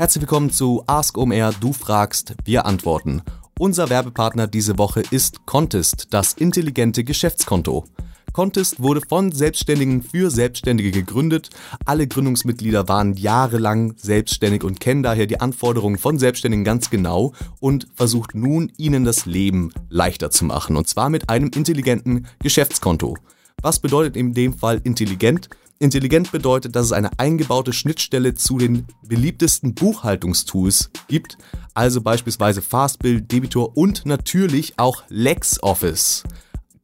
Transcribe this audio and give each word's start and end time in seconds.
Herzlich 0.00 0.22
willkommen 0.22 0.48
zu 0.48 0.82
Ask 0.86 1.18
OMR, 1.18 1.52
du 1.60 1.74
fragst, 1.74 2.34
wir 2.46 2.64
antworten. 2.64 3.20
Unser 3.58 3.90
Werbepartner 3.90 4.46
diese 4.46 4.78
Woche 4.78 5.02
ist 5.10 5.44
Contest, 5.44 6.06
das 6.14 6.32
intelligente 6.32 7.04
Geschäftskonto. 7.04 7.84
Contest 8.32 8.82
wurde 8.82 9.02
von 9.06 9.30
Selbstständigen 9.30 10.00
für 10.00 10.30
Selbstständige 10.30 10.90
gegründet. 10.90 11.50
Alle 11.84 12.06
Gründungsmitglieder 12.06 12.88
waren 12.88 13.12
jahrelang 13.12 13.92
selbstständig 13.98 14.64
und 14.64 14.80
kennen 14.80 15.02
daher 15.02 15.26
die 15.26 15.38
Anforderungen 15.38 15.98
von 15.98 16.18
Selbstständigen 16.18 16.64
ganz 16.64 16.88
genau 16.88 17.34
und 17.58 17.86
versucht 17.94 18.34
nun, 18.34 18.72
ihnen 18.78 19.04
das 19.04 19.26
Leben 19.26 19.70
leichter 19.90 20.30
zu 20.30 20.46
machen. 20.46 20.76
Und 20.76 20.88
zwar 20.88 21.10
mit 21.10 21.28
einem 21.28 21.50
intelligenten 21.54 22.26
Geschäftskonto. 22.38 23.18
Was 23.60 23.80
bedeutet 23.80 24.16
in 24.16 24.32
dem 24.32 24.54
Fall 24.54 24.80
intelligent? 24.82 25.50
Intelligent 25.82 26.30
bedeutet, 26.30 26.76
dass 26.76 26.86
es 26.86 26.92
eine 26.92 27.18
eingebaute 27.18 27.72
Schnittstelle 27.72 28.34
zu 28.34 28.58
den 28.58 28.86
beliebtesten 29.02 29.74
Buchhaltungstools 29.74 30.90
gibt, 31.08 31.38
also 31.72 32.02
beispielsweise 32.02 32.60
Fastbill, 32.60 33.22
Debitor 33.22 33.78
und 33.78 34.04
natürlich 34.04 34.74
auch 34.78 35.04
LexOffice. 35.08 36.24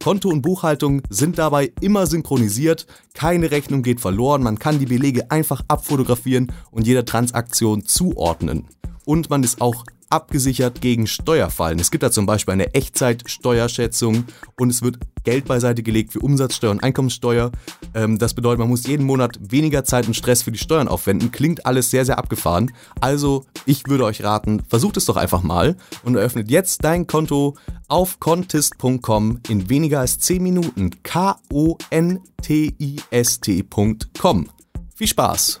Konto 0.03 0.29
und 0.29 0.41
Buchhaltung 0.41 1.03
sind 1.11 1.37
dabei 1.37 1.71
immer 1.79 2.07
synchronisiert, 2.07 2.87
keine 3.13 3.51
Rechnung 3.51 3.83
geht 3.83 4.01
verloren, 4.01 4.41
man 4.41 4.57
kann 4.57 4.79
die 4.79 4.87
Belege 4.87 5.29
einfach 5.29 5.63
abfotografieren 5.67 6.51
und 6.71 6.87
jeder 6.87 7.05
Transaktion 7.05 7.85
zuordnen. 7.85 8.67
Und 9.05 9.29
man 9.29 9.43
ist 9.43 9.61
auch 9.61 9.83
abgesichert 10.09 10.81
gegen 10.81 11.07
Steuerfallen. 11.07 11.79
Es 11.79 11.91
gibt 11.91 12.03
da 12.03 12.11
zum 12.11 12.25
Beispiel 12.25 12.53
eine 12.53 12.73
Echtzeitsteuerschätzung 12.73 14.25
und 14.59 14.69
es 14.69 14.81
wird 14.81 14.99
Geld 15.23 15.45
beiseite 15.45 15.83
gelegt 15.83 16.13
für 16.13 16.19
Umsatzsteuer 16.19 16.71
und 16.71 16.81
Einkommenssteuer. 16.83 17.51
Ähm, 17.93 18.17
das 18.17 18.33
bedeutet, 18.33 18.59
man 18.59 18.69
muss 18.69 18.87
jeden 18.87 19.05
Monat 19.05 19.37
weniger 19.41 19.83
Zeit 19.83 20.07
und 20.07 20.13
Stress 20.15 20.41
für 20.41 20.51
die 20.51 20.57
Steuern 20.57 20.87
aufwenden. 20.87 21.31
Klingt 21.31 21.65
alles 21.65 21.91
sehr, 21.91 22.05
sehr 22.05 22.17
abgefahren. 22.17 22.71
Also, 23.01 23.45
ich 23.65 23.87
würde 23.87 24.05
euch 24.05 24.23
raten, 24.23 24.63
versucht 24.69 24.95
es 24.97 25.05
doch 25.05 25.17
einfach 25.17 25.43
mal 25.43 25.75
und 26.03 26.15
eröffnet 26.15 26.49
jetzt 26.49 26.83
dein 26.83 27.07
Konto 27.07 27.57
auf 27.87 28.19
contest.com 28.19 29.41
in 29.49 29.69
weniger 29.69 29.99
als 29.99 30.19
10 30.19 30.41
Minuten. 30.41 30.91
K-O-N-T-I-S-T.com. 31.03 31.79
Viel 34.95 35.07
Spaß! 35.07 35.59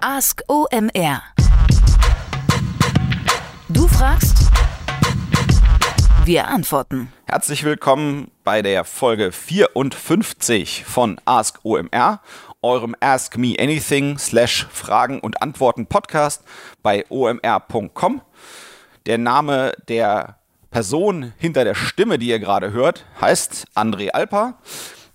Ask 0.00 0.42
OMR 0.48 1.35
Fragst, 3.88 4.50
wir 6.24 6.48
antworten. 6.48 7.12
Herzlich 7.26 7.64
willkommen 7.64 8.30
bei 8.42 8.60
der 8.60 8.84
Folge 8.84 9.32
54 9.32 10.84
von 10.84 11.20
Ask 11.24 11.60
OMR, 11.62 12.20
eurem 12.62 12.96
Ask 13.00 13.36
Me 13.38 13.54
Anything 13.58 14.18
slash 14.18 14.66
Fragen 14.70 15.20
und 15.20 15.40
Antworten 15.40 15.86
Podcast 15.86 16.42
bei 16.82 17.04
omr.com. 17.08 18.22
Der 19.06 19.18
Name 19.18 19.72
der 19.88 20.36
Person 20.70 21.32
hinter 21.38 21.64
der 21.64 21.74
Stimme, 21.74 22.18
die 22.18 22.28
ihr 22.28 22.38
gerade 22.38 22.72
hört, 22.72 23.04
heißt 23.20 23.66
André 23.74 24.10
Alper. 24.10 24.54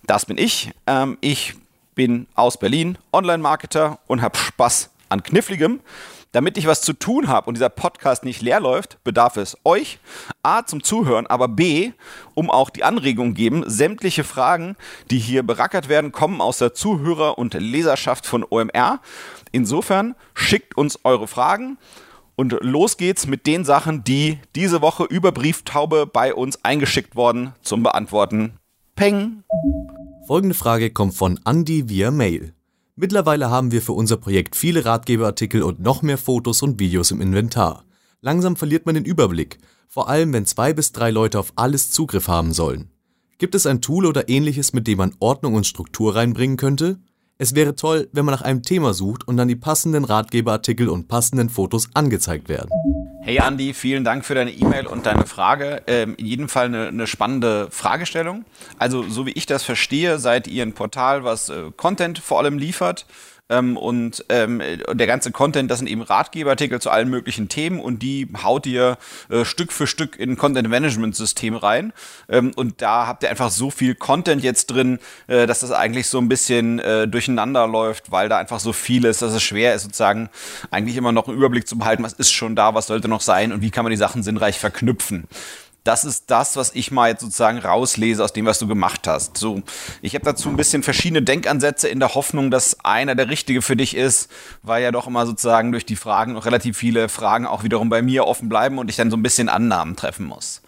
Das 0.08 0.26
bin 0.26 0.38
ich. 0.38 0.72
Ähm, 0.88 1.18
ich 1.22 1.56
bin 1.94 2.28
aus 2.36 2.58
Berlin, 2.58 2.98
Online-Marketer 3.12 4.00
und 4.08 4.22
habe 4.22 4.38
Spaß 4.38 4.92
an 5.10 5.24
Kniffligem. 5.24 5.82
Damit 6.34 6.58
ich 6.58 6.66
was 6.66 6.82
zu 6.82 6.94
tun 6.94 7.28
habe 7.28 7.48
und 7.48 7.56
dieser 7.56 7.70
Podcast 7.70 8.24
nicht 8.24 8.42
leer 8.42 8.62
läuft, 8.62 9.04
bedarf 9.04 9.36
es 9.36 9.58
euch 9.66 10.00
A 10.44 10.66
zum 10.66 10.82
Zuhören, 10.82 11.28
aber 11.28 11.50
B, 11.50 11.92
um 12.36 12.50
auch 12.50 12.70
die 12.70 12.86
Anregung 12.86 13.34
geben, 13.34 13.64
sämtliche 13.68 14.24
Fragen, 14.24 14.78
die 15.10 15.20
hier 15.20 15.44
berackert 15.44 15.90
werden, 15.90 16.14
kommen 16.14 16.40
aus 16.40 16.60
der 16.60 16.74
Zuhörer- 16.74 17.38
und 17.38 17.54
Leserschaft 17.54 18.26
von 18.26 18.46
OMR. 18.50 19.02
Insofern 19.52 20.16
schickt 20.34 20.78
uns 20.78 21.00
eure 21.04 21.28
Fragen 21.28 21.78
und 22.38 22.56
los 22.62 22.96
geht's 22.96 23.28
mit 23.28 23.46
den 23.46 23.66
Sachen, 23.66 24.06
die 24.06 24.40
diese 24.56 24.82
Woche 24.82 25.04
über 25.04 25.34
Brieftaube 25.34 26.08
bei 26.08 26.34
uns 26.34 26.64
eingeschickt 26.64 27.18
worden 27.18 27.54
zum 27.62 27.84
Beantworten. 27.84 28.54
Peng! 28.96 29.44
Folgende 30.28 30.56
Frage 30.56 30.92
kommt 30.92 31.14
von 31.14 31.42
Andy 31.46 31.90
via 31.90 32.10
Mail. 32.10 32.54
Mittlerweile 33.02 33.50
haben 33.50 33.72
wir 33.72 33.82
für 33.82 33.94
unser 33.94 34.16
Projekt 34.16 34.56
viele 34.56 34.86
Ratgeberartikel 34.86 35.64
und 35.64 35.80
noch 35.80 36.04
mehr 36.04 36.20
Fotos 36.20 36.62
und 36.62 36.80
Videos 36.80 37.10
im 37.10 37.20
Inventar. 37.20 37.84
Langsam 38.22 38.56
verliert 38.56 38.86
man 38.86 38.94
den 38.94 39.06
Überblick, 39.06 39.58
vor 39.88 40.08
allem 40.08 40.32
wenn 40.34 40.46
zwei 40.46 40.72
bis 40.72 40.92
drei 40.92 41.10
Leute 41.10 41.40
auf 41.40 41.52
alles 41.56 41.90
Zugriff 41.90 42.28
haben 42.28 42.54
sollen. 42.54 42.92
Gibt 43.40 43.56
es 43.56 43.66
ein 43.66 43.82
Tool 43.82 44.06
oder 44.06 44.30
ähnliches, 44.30 44.74
mit 44.74 44.86
dem 44.86 45.00
man 45.00 45.16
Ordnung 45.18 45.56
und 45.56 45.66
Struktur 45.66 46.14
reinbringen 46.14 46.58
könnte? 46.58 47.00
Es 47.42 47.56
wäre 47.56 47.74
toll, 47.74 48.08
wenn 48.12 48.24
man 48.24 48.36
nach 48.36 48.44
einem 48.44 48.62
Thema 48.62 48.94
sucht 48.94 49.28
und 49.28 49.36
dann 49.36 49.48
die 49.48 49.56
passenden 49.56 50.06
Ratgeberartikel 50.06 50.88
und 50.88 51.08
passenden 51.08 51.50
Fotos 51.50 51.90
angezeigt 51.96 52.50
werden. 52.50 52.70
Hey 53.24 53.40
Andi, 53.40 53.74
vielen 53.74 54.04
Dank 54.04 54.26
für 54.26 54.36
deine 54.36 54.52
E-Mail 54.52 54.86
und 54.86 55.08
deine 55.08 55.26
Frage. 55.26 55.82
Ähm, 55.88 56.14
in 56.20 56.28
jedem 56.28 56.50
Fall 56.50 56.66
eine, 56.66 56.90
eine, 56.90 57.08
spannende 57.08 57.68
Fragestellung. 57.72 58.46
Also 58.78 59.02
so 59.10 59.26
wie 59.26 59.32
ich 59.32 59.48
das 59.48 59.64
verstehe, 59.64 60.20
seid 60.20 60.48
ihr 60.48 60.62
ein 60.62 60.74
Portal, 60.74 61.24
was 61.24 61.50
äh, 61.50 61.72
Content 61.76 62.20
vor 62.20 62.38
allem 62.38 62.60
liefert 62.60 63.08
ähm, 63.52 63.78
und 63.78 64.26
ähm, 64.30 64.62
der 64.92 65.08
ganze 65.08 65.32
Content, 65.32 65.70
das 65.70 65.80
sind 65.80 65.88
eben 65.88 66.02
Ratgeberartikel 66.02 66.80
zu 66.82 66.90
allen 66.90 67.10
möglichen 67.10 67.50
Themen 67.50 67.80
und 67.80 68.02
die 68.02 68.28
haut 68.42 68.66
ihr 68.66 68.98
äh, 69.30 69.46
Stück 69.46 69.74
für 69.74 69.86
Stück 69.86 70.18
in 70.18 70.38
Content-Management-System 70.38 71.56
rein. 71.56 71.94
Ähm, 72.30 72.54
und 72.56 72.82
da 72.82 73.08
habt 73.08 73.24
ihr 73.24 73.30
einfach 73.30 73.52
so 73.52 73.70
viel 73.70 73.94
Content 73.94 74.42
jetzt 74.42 74.68
drin, 74.68 75.00
äh, 75.28 75.46
dass 75.46 75.60
das 75.60 75.72
eigentlich 75.72 76.08
so 76.08 76.18
ein 76.18 76.30
bisschen 76.30 76.80
äh, 76.80 77.08
durcheinander 77.08 77.68
läuft, 77.68 78.12
weil 78.12 78.30
da 78.30 78.38
einfach 78.38 78.60
so 78.60 78.72
viel 78.74 79.04
ist, 79.06 79.22
dass 79.22 79.34
es 79.34 79.44
schwer 79.44 79.76
ist, 79.76 79.84
sozusagen 79.84 80.30
eigentlich 80.72 80.96
immer 80.96 81.12
noch 81.12 81.28
einen 81.28 81.38
Überblick 81.38 81.68
zu 81.68 81.78
behalten, 81.78 82.04
was 82.04 82.14
ist 82.14 82.32
schon 82.32 82.56
da, 82.56 82.74
was 82.74 82.88
sollte 82.88 83.10
noch 83.10 83.22
sein 83.22 83.52
und 83.52 83.62
wie 83.62 83.72
kann 83.72 83.84
man 83.84 83.92
die 83.92 83.98
Sachen 83.98 84.24
sinnreich 84.24 84.58
verknüpfen 84.60 85.28
das 85.84 86.06
ist 86.06 86.30
das, 86.30 86.56
was 86.56 86.76
ich 86.76 86.92
mal 86.92 87.10
jetzt 87.10 87.22
sozusagen 87.22 87.58
rauslese 87.58 88.24
aus 88.24 88.34
dem, 88.34 88.46
was 88.46 88.60
du 88.60 88.68
gemacht 88.68 89.08
hast. 89.08 89.38
So, 89.38 89.64
ich 90.02 90.14
habe 90.14 90.26
dazu 90.26 90.50
ein 90.50 90.56
bisschen 90.56 90.84
verschiedene 90.84 91.24
Denkansätze 91.24 91.88
in 91.88 92.00
der 92.00 92.14
Hoffnung, 92.14 92.52
dass 92.52 92.80
einer 92.86 93.16
der 93.16 93.30
richtige 93.30 93.62
für 93.62 93.76
dich 93.76 93.96
ist, 93.96 94.30
weil 94.62 94.84
ja 94.84 94.92
doch 94.92 95.08
immer 95.08 95.26
sozusagen 95.26 95.72
durch 95.72 95.86
die 95.86 95.96
Fragen 95.96 96.34
noch 96.34 96.46
relativ 96.46 96.78
viele 96.78 97.10
Fragen 97.10 97.48
auch 97.48 97.64
wiederum 97.64 97.90
bei 97.90 98.02
mir 98.02 98.28
offen 98.28 98.48
bleiben 98.48 98.78
und 98.78 98.90
ich 98.90 98.96
dann 98.96 99.10
so 99.10 99.18
ein 99.18 99.24
bisschen 99.24 99.50
Annahmen 99.50 99.96
treffen 99.96 100.26
muss. 100.26 100.62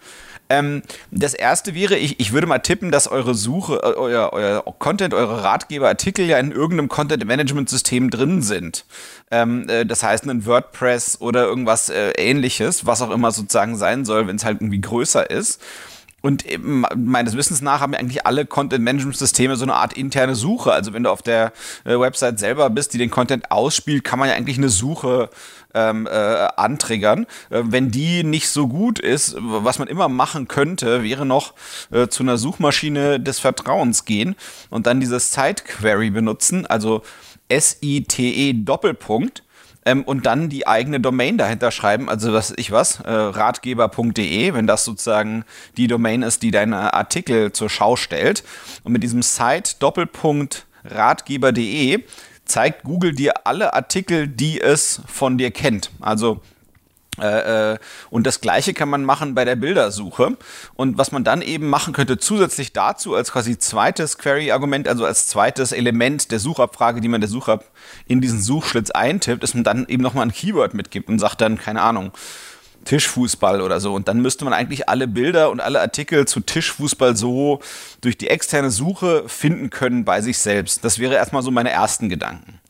Ähm, 0.50 0.82
das 1.10 1.34
erste 1.34 1.74
wäre, 1.74 1.96
ich, 1.96 2.20
ich 2.20 2.32
würde 2.32 2.46
mal 2.46 2.58
tippen, 2.58 2.90
dass 2.90 3.08
eure 3.08 3.34
Suche, 3.34 3.76
äh, 3.76 3.94
euer, 3.96 4.30
euer 4.32 4.62
Content, 4.78 5.14
eure 5.14 5.42
Ratgeberartikel 5.42 6.26
ja 6.26 6.38
in 6.38 6.52
irgendeinem 6.52 6.88
Content-Management-System 6.88 8.10
drin 8.10 8.42
sind. 8.42 8.84
Ähm, 9.30 9.68
äh, 9.68 9.86
das 9.86 10.02
heißt, 10.02 10.24
ein 10.28 10.44
WordPress 10.44 11.20
oder 11.20 11.44
irgendwas 11.44 11.88
äh, 11.88 12.10
ähnliches, 12.12 12.84
was 12.84 13.00
auch 13.00 13.10
immer 13.10 13.30
sozusagen 13.30 13.76
sein 13.76 14.04
soll, 14.04 14.26
wenn 14.26 14.36
es 14.36 14.44
halt 14.44 14.60
irgendwie 14.60 14.80
größer 14.80 15.30
ist. 15.30 15.60
Und 16.24 16.46
meines 16.96 17.36
Wissens 17.36 17.60
nach 17.60 17.80
haben 17.80 17.92
ja 17.92 17.98
eigentlich 17.98 18.24
alle 18.24 18.46
Content-Management-Systeme 18.46 19.56
so 19.56 19.66
eine 19.66 19.74
Art 19.74 19.92
interne 19.92 20.34
Suche. 20.34 20.72
Also 20.72 20.94
wenn 20.94 21.02
du 21.02 21.10
auf 21.10 21.20
der 21.20 21.52
äh, 21.84 22.00
Website 22.00 22.38
selber 22.38 22.70
bist, 22.70 22.94
die 22.94 22.98
den 22.98 23.10
Content 23.10 23.50
ausspielt, 23.50 24.04
kann 24.04 24.18
man 24.18 24.30
ja 24.30 24.34
eigentlich 24.34 24.56
eine 24.56 24.70
Suche 24.70 25.28
ähm, 25.74 26.06
äh, 26.06 26.10
antriggern. 26.56 27.26
Äh, 27.50 27.64
wenn 27.64 27.90
die 27.90 28.24
nicht 28.24 28.48
so 28.48 28.68
gut 28.68 29.00
ist, 29.00 29.36
was 29.38 29.78
man 29.78 29.86
immer 29.86 30.08
machen 30.08 30.48
könnte, 30.48 31.02
wäre 31.02 31.26
noch 31.26 31.52
äh, 31.90 32.08
zu 32.08 32.22
einer 32.22 32.38
Suchmaschine 32.38 33.20
des 33.20 33.38
Vertrauens 33.38 34.06
gehen 34.06 34.34
und 34.70 34.86
dann 34.86 35.00
dieses 35.00 35.30
Site-Query 35.34 36.08
benutzen, 36.08 36.64
also 36.64 37.02
S-I-T-E 37.48 38.54
Doppelpunkt 38.64 39.42
ähm, 39.84 40.02
und 40.04 40.26
dann 40.26 40.48
die 40.48 40.66
eigene 40.66 41.00
Domain 41.00 41.38
dahinter 41.38 41.70
schreiben, 41.70 42.08
also 42.08 42.32
was 42.32 42.52
ich 42.56 42.70
was, 42.70 43.00
äh, 43.00 43.10
ratgeber.de, 43.10 44.54
wenn 44.54 44.66
das 44.66 44.84
sozusagen 44.84 45.44
die 45.76 45.86
Domain 45.86 46.22
ist, 46.22 46.42
die 46.42 46.50
deine 46.50 46.94
Artikel 46.94 47.52
zur 47.52 47.68
Schau 47.68 47.96
stellt. 47.96 48.44
Und 48.82 48.92
mit 48.92 49.02
diesem 49.02 49.22
Site 49.22 49.76
Doppelpunkt 49.78 50.66
ratgeber.de 50.84 52.04
zeigt 52.44 52.82
Google 52.84 53.14
dir 53.14 53.46
alle 53.46 53.74
Artikel, 53.74 54.28
die 54.28 54.60
es 54.60 55.00
von 55.06 55.38
dir 55.38 55.50
kennt. 55.50 55.90
Also 56.00 56.40
und 58.10 58.26
das 58.26 58.40
gleiche 58.40 58.74
kann 58.74 58.88
man 58.88 59.04
machen 59.04 59.34
bei 59.34 59.44
der 59.44 59.56
Bildersuche. 59.56 60.36
Und 60.74 60.98
was 60.98 61.12
man 61.12 61.24
dann 61.24 61.42
eben 61.42 61.68
machen 61.68 61.92
könnte, 61.92 62.18
zusätzlich 62.18 62.72
dazu 62.72 63.14
als 63.14 63.32
quasi 63.32 63.58
zweites 63.58 64.18
Query-Argument, 64.18 64.88
also 64.88 65.04
als 65.04 65.26
zweites 65.26 65.72
Element 65.72 66.30
der 66.30 66.40
Suchabfrage, 66.40 67.00
die 67.00 67.08
man 67.08 67.20
der 67.20 67.30
Sucher 67.30 67.60
in 68.06 68.20
diesen 68.20 68.42
Suchschlitz 68.42 68.90
eintippt, 68.90 69.44
ist 69.44 69.54
man 69.54 69.64
dann 69.64 69.86
eben 69.86 70.02
nochmal 70.02 70.26
ein 70.26 70.32
Keyword 70.32 70.74
mitgibt 70.74 71.08
und 71.08 71.18
sagt 71.18 71.40
dann, 71.40 71.58
keine 71.58 71.82
Ahnung, 71.82 72.12
Tischfußball 72.84 73.60
oder 73.60 73.80
so. 73.80 73.94
Und 73.94 74.08
dann 74.08 74.20
müsste 74.20 74.44
man 74.44 74.52
eigentlich 74.52 74.88
alle 74.88 75.08
Bilder 75.08 75.50
und 75.50 75.60
alle 75.60 75.80
Artikel 75.80 76.26
zu 76.26 76.40
Tischfußball 76.40 77.16
so 77.16 77.60
durch 78.00 78.18
die 78.18 78.28
externe 78.28 78.70
Suche 78.70 79.28
finden 79.28 79.70
können 79.70 80.04
bei 80.04 80.20
sich 80.20 80.38
selbst. 80.38 80.84
Das 80.84 80.98
wäre 80.98 81.14
erstmal 81.14 81.42
so 81.42 81.50
meine 81.50 81.70
ersten 81.70 82.08
Gedanken. 82.08 82.60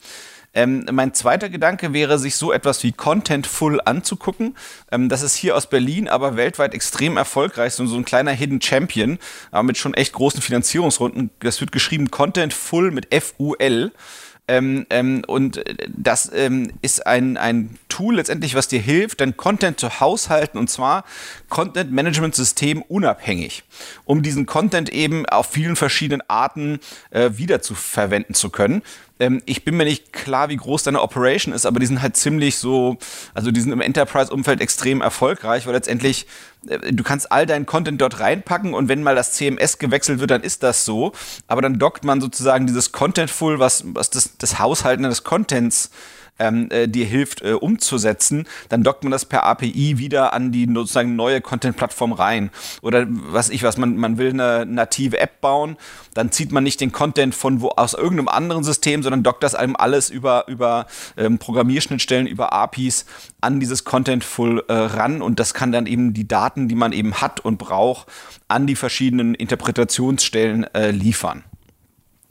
Ähm, 0.55 0.87
mein 0.91 1.15
zweiter 1.15 1.49
Gedanke 1.49 1.93
wäre, 1.93 2.19
sich 2.19 2.37
so 2.37 2.53
etwas 2.53 2.83
wie 2.83 2.93
Contentful 2.93 3.81
anzugucken. 3.85 4.56
Ähm, 4.91 5.09
das 5.09 5.23
ist 5.23 5.35
hier 5.35 5.56
aus 5.56 5.69
Berlin, 5.69 6.09
aber 6.09 6.37
weltweit 6.37 6.75
extrem 6.75 7.17
erfolgreich, 7.17 7.75
so, 7.75 7.85
so 7.87 7.97
ein 7.97 8.05
kleiner 8.05 8.33
Hidden 8.33 8.61
Champion, 8.62 9.19
aber 9.51 9.65
mit 9.65 9.79
schon 9.79 9.95
echt 9.95 10.12
großen 10.12 10.41
Finanzierungsrunden. 10.41 11.31
Das 11.41 11.61
wird 11.61 11.73
geschrieben 11.73 12.11
Contentful 12.11 12.91
mit 12.91 13.12
F-U-L. 13.12 13.93
Ähm, 14.47 14.87
ähm, 14.91 15.23
und 15.27 15.65
das 15.89 16.31
ähm, 16.35 16.71
ist 16.83 17.06
ein, 17.06 17.39
ein 17.39 17.79
Tool 17.89 18.17
letztendlich, 18.17 18.55
was 18.55 18.69
dir 18.69 18.81
hilft, 18.81 19.23
dein 19.23 19.39
Content 19.39 19.81
zu 19.81 20.01
haushalten 20.01 20.59
und 20.59 20.69
zwar 20.69 21.05
Content 21.49 21.93
Management 21.93 22.35
System 22.35 22.83
unabhängig, 22.83 23.65
um 24.05 24.23
diesen 24.23 24.45
Content 24.45 24.91
eben 24.91 25.25
auf 25.25 25.47
vielen 25.51 25.77
verschiedenen 25.77 26.23
Arten 26.29 26.79
äh, 27.11 27.31
wieder 27.35 27.62
zu 27.62 27.75
verwenden 27.75 28.35
zu 28.35 28.51
können. 28.51 28.83
Ähm, 29.20 29.43
ich 29.46 29.64
bin 29.64 29.76
mir 29.76 29.84
nicht 29.84 30.12
klar, 30.12 30.49
wie 30.49 30.56
groß 30.56 30.82
deine 30.82 31.00
Operation 31.00 31.55
ist, 31.55 31.66
aber 31.66 31.78
die 31.78 31.87
sind 31.87 32.02
halt 32.02 32.16
ziemlich 32.16 32.58
so, 32.58 32.96
also 33.32 33.50
die 33.50 33.61
sind 33.61 33.72
im 33.72 33.81
Enterprise-Umfeld 33.81 34.61
extrem 34.61 35.00
erfolgreich, 35.00 35.66
weil 35.66 35.75
letztendlich 35.75 36.26
äh, 36.69 36.93
du 36.93 37.05
kannst 37.05 37.31
all 37.31 37.46
deinen 37.46 37.66
Content 37.66 38.00
dort 38.00 38.20
reinpacken 38.20 38.75
und 38.75 38.88
wenn 38.88 39.02
mal 39.02 39.14
das 39.14 39.32
CMS 39.32 39.78
gewechselt 39.78 40.19
wird, 40.19 40.31
dann 40.31 40.43
ist 40.43 40.62
das 40.62 40.84
so. 40.84 41.12
Aber 41.46 41.62
dann 41.62 41.78
dockt 41.78 42.05
man 42.05 42.20
sozusagen 42.20 42.66
dieses 42.66 42.93
Contentful, 42.93 43.58
was, 43.58 43.84
was 43.87 44.11
das, 44.11 44.37
das 44.37 44.58
Haushalten 44.58 45.05
des 45.05 45.22
Contents 45.22 45.90
ähm, 46.38 46.69
äh, 46.70 46.88
dir 46.88 47.06
hilft 47.06 47.42
äh, 47.42 47.52
umzusetzen, 47.52 48.46
dann 48.69 48.82
dockt 48.82 49.04
man 49.04 49.10
das 49.10 49.25
per 49.25 49.44
API 49.44 49.98
wieder 49.98 50.32
an 50.32 50.52
die 50.52 50.69
sozusagen 50.72 51.16
neue 51.16 51.40
Content-Plattform 51.40 52.12
rein. 52.12 52.50
Oder 52.82 53.06
was 53.08 53.50
ich 53.50 53.62
was, 53.62 53.76
man, 53.76 53.96
man 53.96 54.19
will 54.19 54.31
eine 54.31 54.66
native 54.66 55.19
App 55.19 55.40
bauen, 55.40 55.76
dann 56.14 56.32
zieht 56.32 56.52
man 56.52 56.64
nicht 56.64 56.81
den 56.81 56.92
Content 56.92 57.34
von 57.34 57.60
wo 57.60 57.69
aus 57.69 57.94
irgendeinem 57.94 58.28
anderen 58.28 58.64
System, 58.64 59.02
sondern 59.02 59.22
dockt 59.22 59.42
das 59.42 59.54
einem 59.54 59.76
alles 59.76 60.10
über, 60.10 60.46
über 60.48 60.86
ähm, 61.16 61.38
Programmierschnittstellen, 61.38 62.26
über 62.26 62.52
APIs 62.52 63.06
an 63.40 63.60
dieses 63.60 63.84
Contentful 63.84 64.64
äh, 64.69 64.72
ran 64.72 65.22
und 65.22 65.38
das 65.38 65.54
kann 65.54 65.72
dann 65.72 65.86
eben 65.86 66.14
die 66.14 66.26
Daten, 66.26 66.69
die 66.69 66.75
man 66.75 66.92
eben 66.92 67.14
hat 67.14 67.40
und 67.40 67.58
braucht, 67.58 68.08
an 68.48 68.66
die 68.66 68.76
verschiedenen 68.76 69.34
Interpretationsstellen 69.34 70.64
äh, 70.75 70.90
liefern. 70.90 71.44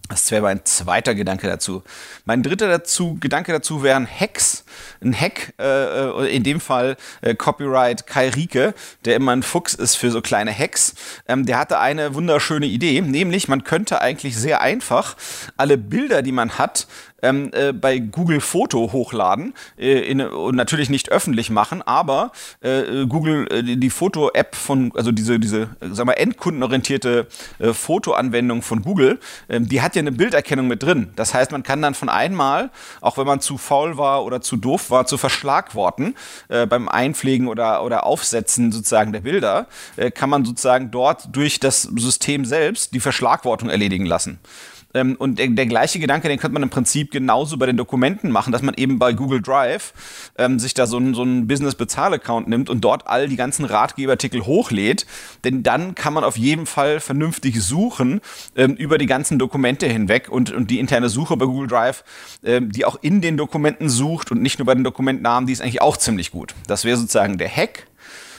Das 0.09 0.29
wäre 0.31 0.41
mein 0.41 0.65
zweiter 0.65 1.15
Gedanke 1.15 1.47
dazu. 1.47 1.81
Mein 2.25 2.43
dritter 2.43 2.67
dazu, 2.67 3.17
Gedanke 3.21 3.53
dazu 3.53 3.83
wären 3.83 4.05
Hacks. 4.05 4.65
Ein 5.01 5.13
Hack, 5.13 5.53
äh, 5.57 5.63
äh, 5.63 6.35
in 6.35 6.43
dem 6.43 6.59
Fall 6.59 6.97
äh, 7.21 7.35
Copyright 7.35 8.05
Kai 8.05 8.29
Rieke, 8.29 8.73
der 9.05 9.15
immer 9.15 9.31
ein 9.31 9.43
Fuchs 9.43 9.73
ist 9.73 9.95
für 9.95 10.11
so 10.11 10.21
kleine 10.21 10.57
Hacks. 10.57 10.95
Ähm, 11.25 11.45
der 11.45 11.57
hatte 11.57 11.79
eine 11.79 12.15
wunderschöne 12.15 12.65
Idee, 12.65 12.99
nämlich 12.99 13.47
man 13.47 13.63
könnte 13.63 14.01
eigentlich 14.01 14.35
sehr 14.35 14.61
einfach 14.61 15.15
alle 15.55 15.77
Bilder, 15.77 16.21
die 16.21 16.33
man 16.33 16.57
hat, 16.57 16.87
ähm, 17.23 17.49
äh, 17.53 17.73
bei 17.73 17.97
Google 17.97 18.41
Foto 18.41 18.91
hochladen 18.91 19.53
äh, 19.79 19.99
in, 19.99 20.21
und 20.21 20.55
natürlich 20.55 20.89
nicht 20.89 21.11
öffentlich 21.11 21.49
machen, 21.49 21.81
aber 21.81 22.31
äh, 22.61 23.05
Google 23.07 23.47
äh, 23.49 23.63
die 23.63 23.89
Foto-App 23.89 24.55
von, 24.55 24.91
also 24.95 25.11
diese, 25.11 25.39
diese, 25.39 25.69
sag 25.81 26.05
mal, 26.05 26.13
endkundenorientierte 26.13 27.27
äh, 27.59 27.73
Fotoanwendung 27.73 28.61
von 28.61 28.83
Google, 28.83 29.19
ähm, 29.49 29.67
die 29.67 29.81
hat 29.81 29.95
ja 29.95 30.01
eine 30.01 30.11
Bilderkennung 30.11 30.67
mit 30.67 30.83
drin. 30.83 31.11
Das 31.15 31.33
heißt, 31.33 31.51
man 31.51 31.63
kann 31.63 31.81
dann 31.81 31.93
von 31.93 32.09
einmal, 32.09 32.69
auch 33.01 33.17
wenn 33.17 33.25
man 33.25 33.39
zu 33.39 33.57
faul 33.57 33.97
war 33.97 34.25
oder 34.25 34.41
zu 34.41 34.57
doof 34.57 34.91
war, 34.91 35.05
zu 35.05 35.17
verschlagworten 35.17 36.15
äh, 36.49 36.65
beim 36.65 36.89
Einpflegen 36.89 37.47
oder, 37.47 37.83
oder 37.83 38.05
Aufsetzen 38.05 38.71
sozusagen 38.71 39.13
der 39.13 39.21
Bilder, 39.21 39.67
kann 40.15 40.29
man 40.29 40.43
sozusagen 40.43 40.91
dort 40.91 41.35
durch 41.35 41.59
das 41.59 41.83
System 41.83 42.45
selbst 42.45 42.93
die 42.93 42.99
Verschlagwortung 42.99 43.69
erledigen 43.69 44.05
lassen. 44.05 44.39
Ähm, 44.93 45.15
und 45.17 45.39
der, 45.39 45.47
der, 45.47 45.65
gleiche 45.65 45.99
Gedanke, 45.99 46.27
den 46.27 46.39
könnte 46.39 46.53
man 46.53 46.63
im 46.63 46.69
Prinzip 46.69 47.11
genauso 47.11 47.57
bei 47.57 47.65
den 47.65 47.77
Dokumenten 47.77 48.31
machen, 48.31 48.51
dass 48.51 48.61
man 48.61 48.75
eben 48.75 48.99
bei 48.99 49.13
Google 49.13 49.41
Drive 49.41 49.93
ähm, 50.37 50.59
sich 50.59 50.73
da 50.73 50.87
so 50.87 50.97
einen 50.97 51.13
so 51.13 51.23
Business-Bezahl-Account 51.25 52.47
nimmt 52.47 52.69
und 52.69 52.81
dort 52.81 53.07
all 53.07 53.27
die 53.27 53.35
ganzen 53.35 53.65
Ratgeberartikel 53.65 54.45
hochlädt. 54.45 55.05
Denn 55.43 55.63
dann 55.63 55.95
kann 55.95 56.13
man 56.13 56.23
auf 56.23 56.37
jeden 56.37 56.65
Fall 56.65 56.99
vernünftig 56.99 57.61
suchen 57.61 58.21
ähm, 58.55 58.75
über 58.75 58.97
die 58.97 59.05
ganzen 59.05 59.39
Dokumente 59.39 59.87
hinweg 59.87 60.29
und, 60.29 60.51
und 60.51 60.69
die 60.69 60.79
interne 60.79 61.09
Suche 61.09 61.37
bei 61.37 61.45
Google 61.45 61.67
Drive, 61.67 62.03
ähm, 62.43 62.71
die 62.71 62.85
auch 62.85 62.97
in 63.01 63.21
den 63.21 63.37
Dokumenten 63.37 63.89
sucht 63.89 64.31
und 64.31 64.41
nicht 64.41 64.59
nur 64.59 64.65
bei 64.65 64.75
den 64.75 64.83
Dokumentnamen, 64.83 65.47
die 65.47 65.53
ist 65.53 65.61
eigentlich 65.61 65.81
auch 65.81 65.97
ziemlich 65.97 66.31
gut. 66.31 66.53
Das 66.67 66.85
wäre 66.85 66.97
sozusagen 66.97 67.37
der 67.37 67.49
Hack. 67.49 67.87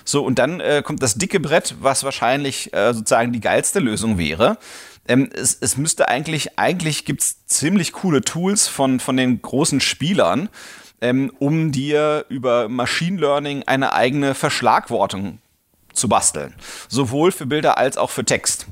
So, 0.05 0.23
und 0.23 0.39
dann 0.39 0.61
äh, 0.61 0.83
kommt 0.85 1.03
das 1.03 1.15
dicke 1.15 1.41
Brett, 1.41 1.77
was 1.81 2.05
wahrscheinlich 2.05 2.73
äh, 2.75 2.93
sozusagen 2.93 3.33
die 3.33 3.41
geilste 3.41 3.81
Lösung 3.81 4.19
wäre. 4.19 4.59
Ähm, 5.07 5.31
es, 5.33 5.59
es 5.61 5.77
müsste 5.77 6.09
eigentlich, 6.09 6.59
eigentlich 6.59 7.05
gibt 7.05 7.23
es 7.23 7.47
ziemlich 7.47 7.93
coole 7.93 8.23
Tools 8.23 8.69
von, 8.69 9.01
von 9.01 9.17
den 9.17 9.41
großen 9.43 9.81
Spielern, 9.81 10.49
ähm, 11.01 11.33
um 11.39 11.73
dir 11.73 12.25
über 12.29 12.69
Machine 12.69 13.21
Learning 13.21 13.63
eine 13.65 13.93
eigene 13.93 14.35
Verschlagwortung 14.35 15.39
zu 15.93 16.09
basteln. 16.09 16.55
Sowohl 16.89 17.33
für 17.33 17.47
Bilder 17.47 17.79
als 17.79 17.97
auch 17.97 18.11
für 18.11 18.25
Text. 18.25 18.67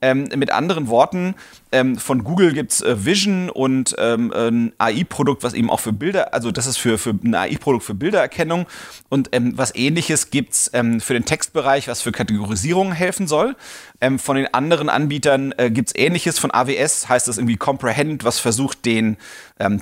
Ähm, 0.00 0.28
mit 0.34 0.50
anderen 0.50 0.88
Worten, 0.88 1.34
ähm, 1.72 1.96
von 1.96 2.22
Google 2.22 2.52
gibt 2.52 2.72
es 2.72 2.82
äh, 2.82 3.04
Vision 3.04 3.50
und 3.50 3.94
ähm, 3.98 4.32
ein 4.32 4.72
AI-Produkt, 4.78 5.42
was 5.42 5.54
eben 5.54 5.70
auch 5.70 5.80
für 5.80 5.92
Bilder, 5.92 6.34
also 6.34 6.50
das 6.50 6.66
ist 6.66 6.76
für, 6.76 6.98
für 6.98 7.10
ein 7.10 7.34
AI-Produkt 7.34 7.84
für 7.84 7.94
Bildererkennung 7.94 8.66
und 9.08 9.30
ähm, 9.32 9.52
was 9.56 9.74
ähnliches 9.74 10.30
gibt 10.30 10.52
es 10.52 10.70
ähm, 10.74 11.00
für 11.00 11.14
den 11.14 11.24
Textbereich, 11.24 11.88
was 11.88 12.02
für 12.02 12.12
Kategorisierung 12.12 12.92
helfen 12.92 13.26
soll. 13.26 13.56
Ähm, 14.00 14.18
von 14.18 14.36
den 14.36 14.52
anderen 14.52 14.88
Anbietern 14.88 15.54
äh, 15.56 15.70
gibt 15.70 15.88
es 15.88 15.94
ähnliches. 15.96 16.38
Von 16.38 16.50
AWS 16.52 17.08
heißt 17.08 17.26
das 17.28 17.38
irgendwie 17.38 17.56
Comprehend, 17.56 18.24
was 18.24 18.38
versucht, 18.38 18.84
den 18.84 19.16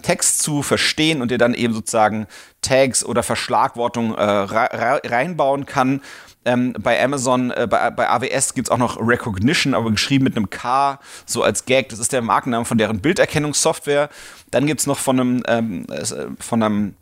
Text 0.03 0.43
zu 0.43 0.63
verstehen 0.63 1.23
und 1.23 1.31
dir 1.31 1.39
dann 1.39 1.55
eben 1.55 1.73
sozusagen 1.73 2.27
Tags 2.61 3.03
oder 3.03 3.23
Verschlagwortung 3.23 4.15
äh, 4.15 4.23
reinbauen 4.23 5.65
kann. 5.65 6.03
Ähm, 6.45 6.73
bei 6.79 7.03
Amazon, 7.03 7.51
äh, 7.51 7.67
bei, 7.69 7.91
bei 7.91 8.09
AWS 8.09 8.55
gibt 8.55 8.69
es 8.69 8.71
auch 8.71 8.79
noch 8.79 8.99
Recognition, 8.99 9.75
aber 9.75 9.91
geschrieben 9.91 10.25
mit 10.25 10.37
einem 10.37 10.49
K, 10.49 10.99
so 11.27 11.43
als 11.43 11.67
Gag. 11.67 11.80
Das 11.89 11.99
ist 11.99 12.13
der 12.13 12.23
Markenname 12.23 12.65
von 12.65 12.79
deren 12.79 13.01
Bilderkennungssoftware. 13.01 14.09
Dann 14.51 14.67
gibt 14.67 14.81
es 14.81 14.87
noch 14.87 14.99
von 14.99 15.21
einem, 15.21 15.43
ähm, 15.47 15.87
äh, 15.91 16.05
von 16.39 16.63
einem 16.63 16.95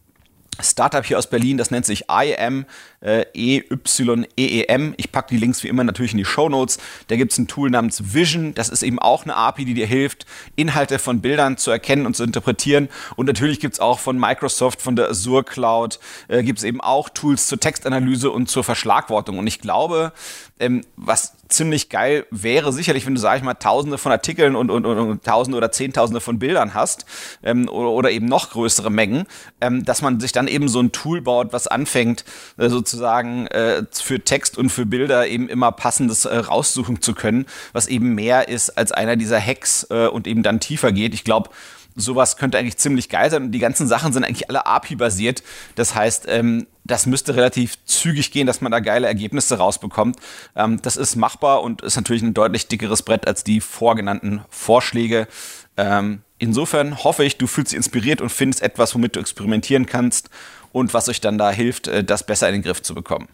Startup 0.61 1.05
hier 1.05 1.19
aus 1.19 1.29
Berlin, 1.29 1.57
das 1.57 1.71
nennt 1.71 1.87
sich 1.87 2.07
IM, 2.11 2.67
äh, 3.00 3.25
E-Y-E-E-M. 3.35 4.95
Ich 4.97 5.12
packe 5.12 5.35
die 5.35 5.41
Links 5.41 5.62
wie 5.62 5.69
immer 5.69 5.85
natürlich 5.85 6.12
in 6.12 6.19
die 6.19 6.25
Show 6.25 6.49
Notes. 6.49 6.79
Da 7.09 7.17
gibt 7.17 7.33
es 7.33 7.39
ein 7.39 7.47
Tool 7.47 7.71
namens 7.71 8.15
Vision. 8.15 8.55
Das 8.55 8.69
ist 8.69 8.83
eben 8.83 8.99
auch 8.99 9.25
eine 9.25 9.37
API, 9.37 9.65
die 9.65 9.75
dir 9.75 9.87
hilft, 9.87 10.27
Inhalte 10.56 10.99
von 10.99 11.21
Bildern 11.21 11.56
zu 11.56 11.71
erkennen 11.71 12.06
und 12.06 12.17
zu 12.17 12.25
interpretieren. 12.25 12.89
Und 13.17 13.27
natürlich 13.27 13.61
gibt 13.61 13.75
es 13.75 13.81
auch 13.81 13.99
von 13.99 14.19
Microsoft, 14.19 14.83
von 14.83 14.97
der 14.97 15.11
Azure 15.11 15.45
Cloud, 15.45 15.99
äh, 16.29 16.43
gibt 16.43 16.59
es 16.59 16.65
eben 16.65 16.81
auch 16.81 17.09
Tools 17.09 17.47
zur 17.47 17.61
Textanalyse 17.61 18.31
und 18.31 18.49
zur 18.49 18.65
Verschlagwortung. 18.65 19.39
Und 19.39 19.47
ich 19.47 19.61
glaube, 19.61 20.12
ähm, 20.61 20.83
was 20.97 21.35
ziemlich 21.49 21.89
geil 21.89 22.27
wäre, 22.31 22.73
sicherlich, 22.73 23.06
wenn 23.06 23.15
du, 23.15 23.21
sag 23.21 23.39
ich 23.39 23.43
mal, 23.43 23.55
tausende 23.55 23.99
von 23.99 24.12
Artikeln 24.12 24.55
und, 24.55 24.71
und, 24.71 24.85
und, 24.85 24.99
und 24.99 25.25
tausende 25.25 25.56
oder 25.56 25.73
zehntausende 25.73 26.21
von 26.21 26.39
Bildern 26.39 26.75
hast 26.75 27.06
ähm, 27.43 27.69
oder, 27.69 27.91
oder, 27.91 28.11
eben 28.11 28.27
noch 28.27 28.51
größere 28.51 28.91
Mengen, 28.91 29.27
ähm, 29.61 29.85
dass 29.85 30.03
man 30.03 30.20
sich 30.20 30.32
dann 30.32 30.49
eben 30.49 30.69
so 30.69 30.81
ein 30.81 30.93
Tool 30.93 31.22
baut, 31.22 31.53
was 31.53 31.67
anfängt, 31.67 32.25
äh, 32.58 32.69
sozusagen 32.91 33.47
äh, 33.49 33.85
für 33.93 34.21
Text 34.21 34.59
und 34.59 34.71
für 34.71 34.87
Bilder 34.87 35.27
eben 35.27 35.49
immer 35.49 35.73
passendes 35.73 36.25
äh, 36.25 36.37
raussuchen 36.37 37.03
zu 37.03 37.15
können, 37.15 37.47
was 37.73 37.87
eben 37.87 38.15
mehr 38.15 38.49
ist 38.49 38.71
als 38.71 38.93
einer 38.93 39.17
dieser 39.17 39.41
Hacks 39.41 39.87
äh, 39.91 40.07
und 40.07 40.27
eben 40.27 40.43
dann 40.43 40.61
tiefer 40.61 40.93
geht. 40.93 41.15
Ich 41.15 41.25
glaube, 41.25 41.51
sowas 41.95 42.37
könnte 42.37 42.59
eigentlich 42.59 42.79
ziemlich 42.79 43.09
geil 43.09 43.31
sein 43.31 43.45
und 43.45 43.53
die 43.53 43.59
ganzen 43.59 43.89
Sachen 43.89 44.13
sind 44.13 44.25
eigentlich 44.25 44.49
alle 44.49 44.67
API-basiert. 44.67 45.43
Das 45.75 45.95
heißt, 45.95 46.27
ähm, 46.29 46.67
das 46.85 47.07
müsste 47.07 47.37
relativ 47.37 47.85
zügig 47.85 48.31
gehen, 48.31 48.47
dass 48.47 48.61
man 48.61 48.73
da 48.73 48.81
geile 48.81 49.07
Ergebnisse 49.07 49.59
rausbekommt. 49.59 50.17
Ähm, 50.57 50.81
das 50.81 50.97
ist 50.97 51.17
machbar 51.17 51.63
und 51.63 51.83
ist 51.83 51.97
natürlich 51.97 52.23
ein 52.23 52.35
deutlich 52.35 52.69
dickeres 52.69 53.03
Brett 53.03 53.27
als 53.27 53.45
die 53.45 53.61
vorgenannten 53.61 54.43
Vorschläge. 54.49 55.29
Ähm, 55.77 56.23
insofern 56.39 57.03
hoffe 57.05 57.25
ich, 57.25 57.39
du 57.39 57.47
fühlst 57.47 57.73
dich 57.73 57.77
inspiriert 57.77 58.21
und 58.21 58.31
findest 58.31 58.63
etwas, 58.63 58.95
womit 58.95 59.17
du 59.17 59.21
experimentieren 59.21 59.87
kannst 59.87 60.31
und 60.73 60.95
was 60.95 61.09
euch 61.09 61.21
dann 61.21 61.39
da 61.39 61.51
hilft, 61.51 61.89
äh, 61.89 62.05
das 62.05 62.25
besser 62.25 62.49
in 62.49 62.55
den 62.55 62.63
Griff 62.63 62.83
zu 62.83 62.95
bekommen. 62.95 63.29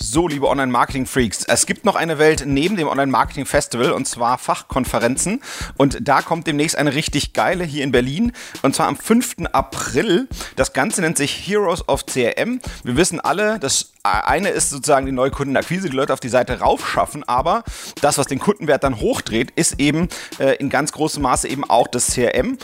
So, 0.00 0.28
liebe 0.28 0.46
Online-Marketing-Freaks, 0.46 1.44
es 1.48 1.66
gibt 1.66 1.84
noch 1.84 1.96
eine 1.96 2.20
Welt 2.20 2.44
neben 2.46 2.76
dem 2.76 2.86
Online-Marketing-Festival 2.86 3.90
und 3.90 4.06
zwar 4.06 4.38
Fachkonferenzen. 4.38 5.42
Und 5.76 5.98
da 6.00 6.22
kommt 6.22 6.46
demnächst 6.46 6.78
eine 6.78 6.94
richtig 6.94 7.32
geile 7.32 7.64
hier 7.64 7.82
in 7.82 7.90
Berlin 7.90 8.30
und 8.62 8.76
zwar 8.76 8.86
am 8.86 8.96
5. 8.96 9.46
April. 9.50 10.28
Das 10.54 10.72
Ganze 10.72 11.00
nennt 11.00 11.16
sich 11.16 11.48
Heroes 11.48 11.88
of 11.88 12.06
CRM. 12.06 12.60
Wir 12.84 12.96
wissen 12.96 13.18
alle, 13.18 13.58
das 13.58 13.92
eine 14.12 14.50
ist 14.50 14.70
sozusagen 14.70 15.06
die 15.06 15.12
neue 15.12 15.30
Kundenakquise, 15.30 15.88
die 15.88 15.96
Leute 15.96 16.12
auf 16.12 16.20
die 16.20 16.28
Seite 16.28 16.60
raufschaffen, 16.60 17.24
aber 17.24 17.64
das, 18.00 18.18
was 18.18 18.26
den 18.26 18.38
Kundenwert 18.38 18.84
dann 18.84 19.00
hochdreht, 19.00 19.50
ist 19.52 19.80
eben 19.80 20.08
äh, 20.38 20.56
in 20.56 20.70
ganz 20.70 20.92
großem 20.92 21.22
Maße 21.22 21.48
eben 21.48 21.68
auch 21.68 21.88
das 21.88 22.08
CRM. 22.08 22.58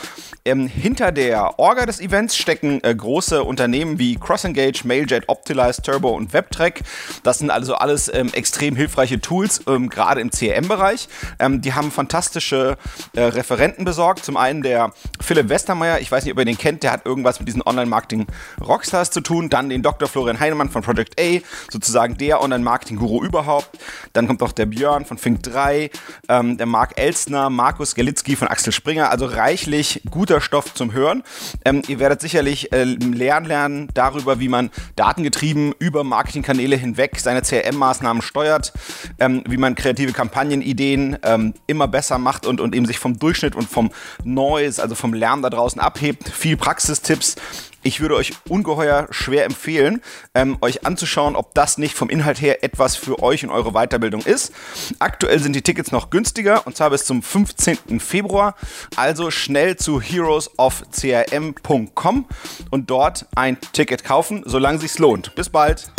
Ähm, 0.47 0.67
hinter 0.67 1.11
der 1.11 1.59
Orga 1.59 1.87
des 1.87 2.01
Events 2.01 2.37
stecken 2.37 2.85
äh, 2.85 2.95
große 2.95 3.43
Unternehmen 3.43 3.99
wie 3.99 4.17
CrossEngage, 4.17 4.83
Mailjet, 4.85 5.29
Optimize, 5.29 5.81
Turbo 5.81 6.11
und 6.11 6.35
WebTrack. 6.35 6.83
Das 7.23 7.39
sind 7.39 7.51
also 7.51 7.77
alles 7.77 8.13
ähm, 8.13 8.31
extrem 8.35 8.77
hilfreiche 8.77 9.21
Tools, 9.23 9.63
ähm, 9.67 9.89
gerade 9.89 10.21
im 10.21 10.31
CRM-Bereich. 10.31 11.09
Ähm, 11.39 11.63
die 11.63 11.73
haben 11.73 11.91
fantastische 11.91 12.77
äh, 13.15 13.23
Referenten 13.23 13.87
besorgt. 13.87 14.23
Zum 14.23 14.37
einen 14.37 14.63
der 14.63 14.93
Philipp 15.19 15.49
Westermeier, 15.49 16.01
ich 16.01 16.13
weiß 16.13 16.25
nicht, 16.25 16.35
ob 16.35 16.39
ihr 16.39 16.45
den 16.45 16.59
kennt, 16.59 16.83
der 16.83 16.93
hat 16.93 17.07
irgendwas 17.07 17.39
mit 17.39 17.49
diesen 17.49 17.63
Online-Marketing-Rockstars 17.63 19.11
zu 19.11 19.23
tun. 19.23 19.49
Dann 19.49 19.71
den 19.71 19.83
Dr. 19.83 20.09
Florian 20.09 20.41
Heinemann 20.41 20.69
von 20.69 20.83
Project 20.83 21.19
A, 21.19 21.34
sozusagen 21.71 22.17
der 22.17 22.41
Online-Marketing-Guru 22.43 23.25
überhaupt. 23.25 23.71
Dann 24.13 24.27
kommt 24.27 24.43
auch 24.43 24.53
der 24.53 24.67
Björn 24.67 25.05
von 25.05 25.19
Fink 25.19 25.43
3, 25.43 25.91
ähm, 26.29 26.59
der 26.59 26.67
Marc 26.67 26.99
Elstner, 26.99 27.51
Markus 27.51 27.95
Gelitzki 27.95 28.37
von 28.37 28.49
Axel 28.49 28.73
Springer. 28.73 29.11
Also 29.11 29.27
reichlich 29.27 30.03
guter 30.11 30.41
Stoff 30.41 30.75
zum 30.75 30.93
Hören. 30.93 31.23
Ähm, 31.65 31.83
ihr 31.89 31.99
werdet 31.99 32.21
sicherlich 32.21 32.73
äh, 32.73 32.85
lernen 32.85 33.47
lernen 33.47 33.89
darüber, 33.95 34.41
wie 34.41 34.49
man 34.49 34.71
datengetrieben 34.97 35.75
über 35.79 36.05
Marketingkanäle 36.05 36.77
hinweg 36.77 37.19
seine 37.21 37.43
CRM-Maßnahmen 37.43 38.23
steuert, 38.23 38.73
ähm, 39.19 39.43
wie 39.49 39.57
man 39.57 39.75
kreative 39.75 40.13
Kampagnenideen 40.13 41.19
ähm, 41.23 41.55
immer 41.67 41.89
besser 41.89 42.19
macht 42.19 42.47
und, 42.47 42.61
und 42.61 42.75
eben 42.75 42.87
sich 42.87 42.99
vom 42.99 43.19
Durchschnitt 43.19 43.55
und 43.55 43.69
vom 43.69 43.91
Noise, 44.25 44.83
also 44.83 44.95
vom 44.95 45.15
Lärm 45.15 45.43
da 45.43 45.51
draußen 45.51 45.81
abhebt. 45.81 46.29
Viel 46.29 46.57
Praxistipps. 46.57 47.37
Ich 47.87 48.01
würde 48.01 48.17
euch 48.17 48.33
ungeheuer 48.49 49.09
schwer 49.11 49.45
empfehlen, 49.45 50.01
ähm, 50.35 50.57
euch 50.63 50.87
anzuschauen, 50.87 51.37
ob 51.37 51.53
das 51.53 51.77
nicht 51.77 51.95
vom 51.95 52.09
Inhalt 52.09 52.41
her 52.41 52.65
etwas 52.65 52.97
für 52.97 53.23
euch 53.23 53.45
und 53.45 53.51
eure 53.51 53.73
Weiterbildung 53.73 54.23
ist. 54.23 54.55
Aktuell 55.01 55.39
sind 55.39 55.55
die 55.55 55.61
Tickets 55.61 55.93
noch 55.93 56.09
günstiger 56.09 56.67
und 56.67 56.79
zwar 56.79 56.89
bis 56.89 57.05
zum 57.05 57.23
15. 57.23 58.01
Februar. 58.01 58.57
Also 58.97 59.31
schnell 59.31 59.77
zu 59.77 60.01
heroesofcrm.com 60.01 62.27
und 62.71 62.89
dort 62.89 63.27
ein 63.35 63.59
Ticket 63.75 64.03
kaufen, 64.03 64.45
solange 64.47 64.79
sich's 64.79 64.99
lohnt. 64.99 65.35
Bis 65.35 65.51
bald. 65.51 65.93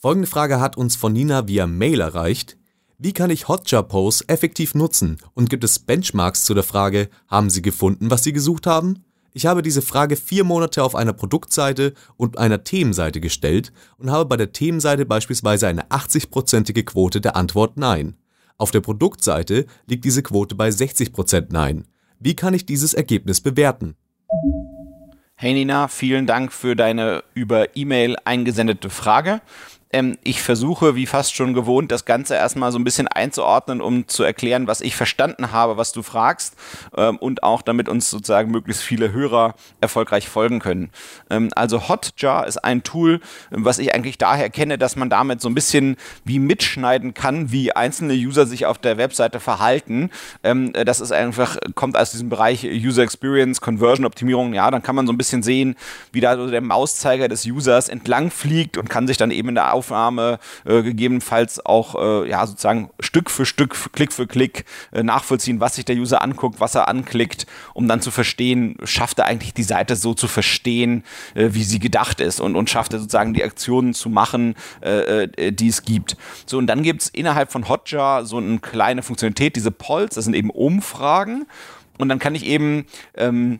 Folgende 0.00 0.26
Frage 0.26 0.58
hat 0.58 0.76
uns 0.76 0.96
von 0.96 1.12
Nina 1.12 1.46
via 1.46 1.68
Mail 1.68 2.00
erreicht. 2.00 2.56
Wie 2.98 3.12
kann 3.12 3.28
ich 3.28 3.46
Hotjar-Posts 3.46 4.24
effektiv 4.28 4.74
nutzen 4.74 5.18
und 5.34 5.50
gibt 5.50 5.64
es 5.64 5.78
Benchmarks 5.78 6.44
zu 6.44 6.54
der 6.54 6.62
Frage, 6.62 7.10
haben 7.28 7.50
Sie 7.50 7.60
gefunden, 7.60 8.10
was 8.10 8.22
Sie 8.22 8.32
gesucht 8.32 8.66
haben? 8.66 9.04
Ich 9.34 9.44
habe 9.44 9.60
diese 9.60 9.82
Frage 9.82 10.16
vier 10.16 10.44
Monate 10.44 10.82
auf 10.82 10.94
einer 10.94 11.12
Produktseite 11.12 11.92
und 12.16 12.38
einer 12.38 12.64
Themenseite 12.64 13.20
gestellt 13.20 13.70
und 13.98 14.10
habe 14.10 14.24
bei 14.24 14.38
der 14.38 14.52
Themenseite 14.52 15.04
beispielsweise 15.04 15.68
eine 15.68 15.88
80-prozentige 15.88 16.84
Quote 16.84 17.20
der 17.20 17.36
Antwort 17.36 17.76
Nein. 17.76 18.16
Auf 18.56 18.70
der 18.70 18.80
Produktseite 18.80 19.66
liegt 19.86 20.06
diese 20.06 20.22
Quote 20.22 20.54
bei 20.54 20.70
60% 20.70 21.48
Nein. 21.50 21.86
Wie 22.18 22.34
kann 22.34 22.54
ich 22.54 22.64
dieses 22.64 22.94
Ergebnis 22.94 23.42
bewerten? 23.42 23.94
Hey 25.34 25.52
Nina, 25.52 25.88
vielen 25.88 26.26
Dank 26.26 26.50
für 26.50 26.74
deine 26.74 27.22
über 27.34 27.76
E-Mail 27.76 28.16
eingesendete 28.24 28.88
Frage. 28.88 29.42
Ähm, 29.92 30.18
ich 30.24 30.42
versuche, 30.42 30.96
wie 30.96 31.06
fast 31.06 31.34
schon 31.34 31.54
gewohnt, 31.54 31.92
das 31.92 32.04
Ganze 32.04 32.34
erstmal 32.34 32.72
so 32.72 32.78
ein 32.78 32.84
bisschen 32.84 33.06
einzuordnen, 33.06 33.80
um 33.80 34.08
zu 34.08 34.24
erklären, 34.24 34.66
was 34.66 34.80
ich 34.80 34.96
verstanden 34.96 35.52
habe, 35.52 35.76
was 35.76 35.92
du 35.92 36.02
fragst 36.02 36.56
ähm, 36.96 37.16
und 37.18 37.42
auch 37.44 37.62
damit 37.62 37.88
uns 37.88 38.10
sozusagen 38.10 38.50
möglichst 38.50 38.82
viele 38.82 39.12
Hörer 39.12 39.54
erfolgreich 39.80 40.28
folgen 40.28 40.58
können. 40.58 40.90
Ähm, 41.30 41.50
also 41.54 41.88
Hotjar 41.88 42.46
ist 42.46 42.58
ein 42.58 42.82
Tool, 42.82 43.20
was 43.50 43.78
ich 43.78 43.94
eigentlich 43.94 44.18
daher 44.18 44.50
kenne, 44.50 44.76
dass 44.76 44.96
man 44.96 45.08
damit 45.08 45.40
so 45.40 45.48
ein 45.48 45.54
bisschen 45.54 45.96
wie 46.24 46.40
mitschneiden 46.40 47.14
kann, 47.14 47.52
wie 47.52 47.72
einzelne 47.72 48.14
User 48.14 48.46
sich 48.46 48.66
auf 48.66 48.78
der 48.78 48.96
Webseite 48.96 49.38
verhalten. 49.38 50.10
Ähm, 50.42 50.72
das 50.72 51.00
ist 51.00 51.12
einfach, 51.12 51.56
kommt 51.76 51.96
aus 51.96 52.10
diesem 52.10 52.28
Bereich 52.28 52.64
User 52.64 53.02
Experience, 53.02 53.60
Conversion 53.60 54.04
Optimierung. 54.04 54.52
Ja, 54.52 54.70
dann 54.70 54.82
kann 54.82 54.96
man 54.96 55.06
so 55.06 55.12
ein 55.12 55.18
bisschen 55.18 55.44
sehen, 55.44 55.76
wie 56.10 56.20
da 56.20 56.36
so 56.36 56.50
der 56.50 56.60
Mauszeiger 56.60 57.28
des 57.28 57.46
Users 57.46 57.88
entlang 57.88 58.32
fliegt 58.32 58.78
und 58.78 58.90
kann 58.90 59.06
sich 59.06 59.16
dann 59.16 59.30
eben 59.30 59.50
in 59.50 59.54
der 59.54 59.75
Aufnahme 59.76 60.38
äh, 60.64 60.82
gegebenenfalls 60.82 61.64
auch 61.64 61.94
äh, 61.94 62.30
ja 62.30 62.46
sozusagen 62.46 62.90
Stück 62.98 63.30
für 63.30 63.44
Stück, 63.44 63.76
Klick 63.92 64.12
für 64.12 64.26
Klick 64.26 64.64
äh, 64.92 65.02
nachvollziehen, 65.02 65.60
was 65.60 65.76
sich 65.76 65.84
der 65.84 65.96
User 65.96 66.22
anguckt, 66.22 66.60
was 66.60 66.74
er 66.74 66.88
anklickt, 66.88 67.46
um 67.74 67.88
dann 67.88 68.00
zu 68.00 68.10
verstehen, 68.10 68.76
schafft 68.84 69.18
er 69.18 69.26
eigentlich 69.26 69.52
die 69.52 69.62
Seite 69.62 69.96
so 69.96 70.14
zu 70.14 70.28
verstehen, 70.28 71.04
äh, 71.34 71.48
wie 71.52 71.64
sie 71.64 71.78
gedacht 71.78 72.20
ist 72.20 72.40
und, 72.40 72.56
und 72.56 72.70
schafft 72.70 72.94
er 72.94 73.00
sozusagen 73.00 73.34
die 73.34 73.44
Aktionen 73.44 73.92
zu 73.92 74.08
machen, 74.08 74.54
äh, 74.82 75.24
äh, 75.24 75.52
die 75.52 75.68
es 75.68 75.82
gibt. 75.82 76.16
So, 76.46 76.58
und 76.58 76.66
dann 76.66 76.82
gibt 76.82 77.02
es 77.02 77.08
innerhalb 77.08 77.52
von 77.52 77.68
Hotjar 77.68 78.24
so 78.24 78.38
eine 78.38 78.58
kleine 78.58 79.02
Funktionalität, 79.02 79.56
diese 79.56 79.70
Polls, 79.70 80.14
das 80.14 80.24
sind 80.24 80.34
eben 80.34 80.50
Umfragen. 80.50 81.46
Und 81.98 82.08
dann 82.08 82.18
kann 82.18 82.34
ich 82.34 82.44
eben 82.44 82.86
ähm, 83.16 83.58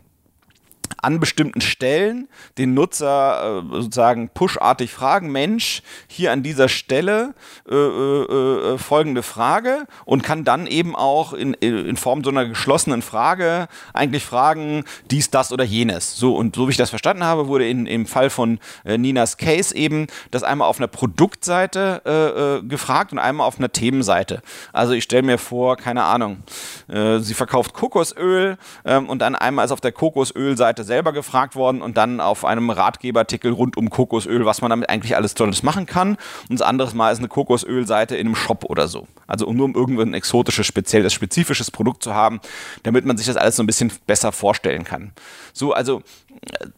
an 1.07 1.21
bestimmten 1.21 1.61
Stellen 1.61 2.27
den 2.57 2.73
Nutzer 2.73 3.63
äh, 3.63 3.75
sozusagen 3.75 4.27
pushartig 4.27 4.91
fragen, 4.91 5.31
Mensch, 5.31 5.81
hier 6.07 6.33
an 6.33 6.43
dieser 6.43 6.67
Stelle 6.67 7.33
äh, 7.69 7.73
äh, 7.73 8.73
äh, 8.73 8.77
folgende 8.77 9.23
Frage 9.23 9.85
und 10.03 10.21
kann 10.21 10.43
dann 10.43 10.67
eben 10.67 10.97
auch 10.97 11.31
in, 11.31 11.53
in 11.53 11.95
Form 11.95 12.25
so 12.25 12.29
einer 12.29 12.45
geschlossenen 12.45 13.01
Frage 13.01 13.69
eigentlich 13.93 14.25
fragen, 14.25 14.83
dies, 15.09 15.29
das 15.29 15.53
oder 15.53 15.63
jenes. 15.63 16.17
So, 16.17 16.35
und 16.35 16.57
so 16.57 16.67
wie 16.67 16.71
ich 16.71 16.77
das 16.77 16.89
verstanden 16.89 17.23
habe, 17.23 17.47
wurde 17.47 17.69
in, 17.69 17.85
im 17.85 18.05
Fall 18.05 18.29
von 18.29 18.59
äh, 18.83 18.97
Ninas 18.97 19.37
Case 19.37 19.73
eben 19.73 20.07
das 20.31 20.43
einmal 20.43 20.67
auf 20.67 20.77
einer 20.77 20.87
Produktseite 20.87 22.61
äh, 22.63 22.67
gefragt 22.67 23.13
und 23.13 23.19
einmal 23.19 23.47
auf 23.47 23.59
einer 23.59 23.71
Themenseite. 23.71 24.41
Also 24.73 24.91
ich 24.91 25.05
stelle 25.05 25.23
mir 25.23 25.37
vor, 25.37 25.77
keine 25.77 26.03
Ahnung, 26.03 26.43
sie 26.87 27.33
verkauft 27.33 27.73
Kokosöl 27.73 28.57
ähm, 28.83 29.09
und 29.09 29.19
dann 29.19 29.35
einmal 29.35 29.65
ist 29.65 29.71
auf 29.71 29.81
der 29.81 29.91
Kokosölseite 29.91 30.83
selber 30.97 31.13
gefragt 31.13 31.55
worden 31.55 31.83
und 31.83 31.95
dann 31.95 32.19
auf 32.19 32.43
einem 32.43 32.71
Ratgeberartikel 32.71 33.51
rund 33.51 33.77
um 33.77 33.91
Kokosöl, 33.91 34.47
was 34.47 34.61
man 34.61 34.71
damit 34.71 34.89
eigentlich 34.89 35.15
alles 35.15 35.35
Tolles 35.35 35.61
machen 35.61 35.85
kann. 35.85 36.17
Und 36.49 36.59
das 36.59 36.63
andere 36.63 36.95
Mal 36.95 37.11
ist 37.11 37.19
eine 37.19 37.27
Kokosölseite 37.27 38.17
in 38.17 38.25
einem 38.25 38.35
Shop 38.35 38.63
oder 38.63 38.87
so. 38.87 39.07
Also 39.27 39.53
nur 39.53 39.65
um 39.65 39.75
irgendein 39.75 40.15
exotisches, 40.15 40.65
spezielles, 40.65 41.13
spezifisches 41.13 41.69
Produkt 41.69 42.01
zu 42.01 42.15
haben, 42.15 42.39
damit 42.81 43.05
man 43.05 43.15
sich 43.15 43.27
das 43.27 43.37
alles 43.37 43.57
so 43.57 43.61
ein 43.61 43.67
bisschen 43.67 43.91
besser 44.07 44.31
vorstellen 44.31 44.85
kann. 44.85 45.11
So, 45.53 45.71
also 45.71 46.01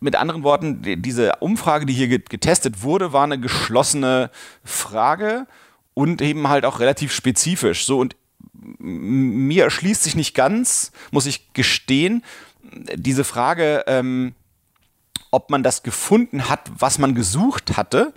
mit 0.02 0.18
anderen 0.18 0.44
Worten, 0.44 0.82
diese 1.02 1.38
Umfrage, 1.40 1.86
die 1.86 1.94
hier 1.94 2.10
getestet 2.10 2.84
wurde, 2.84 3.14
war 3.14 3.24
eine 3.24 3.40
geschlossene 3.40 4.32
Frage 4.66 5.48
und 5.94 6.22
eben 6.22 6.50
halt 6.50 6.66
auch 6.66 6.82
relativ 6.82 7.14
spezifisch. 7.14 7.86
So 7.86 8.00
und 8.00 8.18
mir 8.80 9.64
erschließt 9.64 10.04
sich 10.04 10.16
nicht 10.18 10.36
ganz, 10.36 10.92
muss 11.12 11.26
ich 11.26 11.54
gestehen, 11.54 12.22
diese 12.96 13.24
Frage, 13.24 13.84
ähm, 13.88 14.34
ob 15.32 15.50
man 15.50 15.64
das 15.64 15.84
gefunden 15.84 16.50
hat, 16.50 16.72
was 16.78 16.98
man 16.98 17.16
gesucht 17.16 17.78
hatte, 17.78 18.14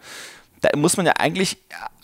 da 0.61 0.71
muss 0.77 0.97
man 0.97 1.07
ja 1.07 1.15
eigentlich, 1.19 1.59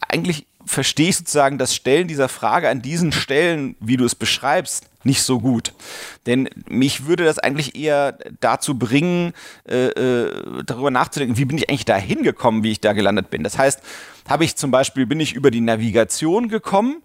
eigentlich 0.09 0.47
verstehe 0.67 1.09
ich 1.09 1.17
sozusagen 1.17 1.59
das 1.59 1.75
Stellen 1.75 2.09
dieser 2.09 2.29
Frage 2.29 2.69
an 2.69 2.83
diesen 2.83 3.13
Stellen, 3.13 3.77
wie 3.81 3.97
du 3.97 4.05
es 4.05 4.15
beschreibst, 4.15 4.87
nicht 5.05 5.23
so 5.23 5.41
gut. 5.41 5.73
Denn 6.27 6.49
mich 6.69 7.07
würde 7.07 7.25
das 7.25 7.39
eigentlich 7.39 7.75
eher 7.75 8.19
dazu 8.41 8.79
bringen, 8.79 9.33
äh, 9.67 9.87
äh, 9.87 10.65
darüber 10.65 10.91
nachzudenken, 10.91 11.39
wie 11.39 11.47
bin 11.47 11.57
ich 11.57 11.71
eigentlich 11.71 11.85
da 11.87 11.97
hingekommen, 11.97 12.63
wie 12.65 12.73
ich 12.73 12.81
da 12.81 12.93
gelandet 12.93 13.31
bin. 13.31 13.45
Das 13.45 13.57
heißt, 13.57 13.81
habe 14.29 14.45
ich 14.45 14.57
zum 14.57 14.71
Beispiel, 14.71 15.07
bin 15.07 15.21
ich 15.21 15.33
über 15.33 15.51
die 15.51 15.63
Navigation 15.63 16.49
gekommen 16.49 17.03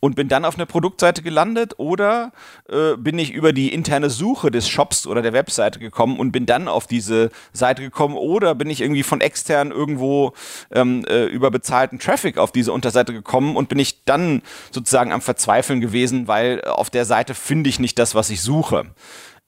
und 0.00 0.14
bin 0.14 0.28
dann 0.28 0.44
auf 0.44 0.56
einer 0.56 0.66
Produktseite 0.66 1.22
gelandet 1.22 1.74
oder 1.78 2.32
äh, 2.68 2.96
bin 2.96 3.18
ich 3.18 3.32
über 3.32 3.52
die 3.52 3.72
interne 3.72 4.10
Suche 4.10 4.50
des 4.50 4.68
Shops 4.68 5.06
oder 5.06 5.22
der 5.22 5.32
Webseite 5.32 5.78
gekommen 5.78 6.18
und 6.18 6.32
bin 6.32 6.46
dann 6.46 6.68
auf 6.68 6.86
diese 6.86 7.30
Seite 7.52 7.82
gekommen 7.82 8.16
oder 8.16 8.54
bin 8.54 8.68
ich 8.68 8.80
irgendwie 8.80 9.02
von 9.02 9.20
extern 9.20 9.70
irgendwo 9.70 10.32
ähm, 10.72 11.04
äh, 11.08 11.24
über 11.24 11.50
bezahlten 11.50 11.98
Traffic 11.98 12.38
auf 12.38 12.52
diese 12.52 12.72
Unterseite 12.72 13.12
gekommen 13.12 13.56
und 13.56 13.68
bin 13.68 13.78
ich 13.78 14.04
dann 14.04 14.42
sozusagen 14.70 15.12
am 15.12 15.22
Verzweifeln 15.22 15.80
gewesen, 15.80 16.28
weil 16.28 16.62
auf 16.62 16.90
der 16.90 17.04
Seite 17.04 17.34
finde 17.34 17.70
ich 17.70 17.80
nicht 17.80 17.98
das, 17.98 18.14
was 18.14 18.30
ich 18.30 18.42
suche. 18.42 18.86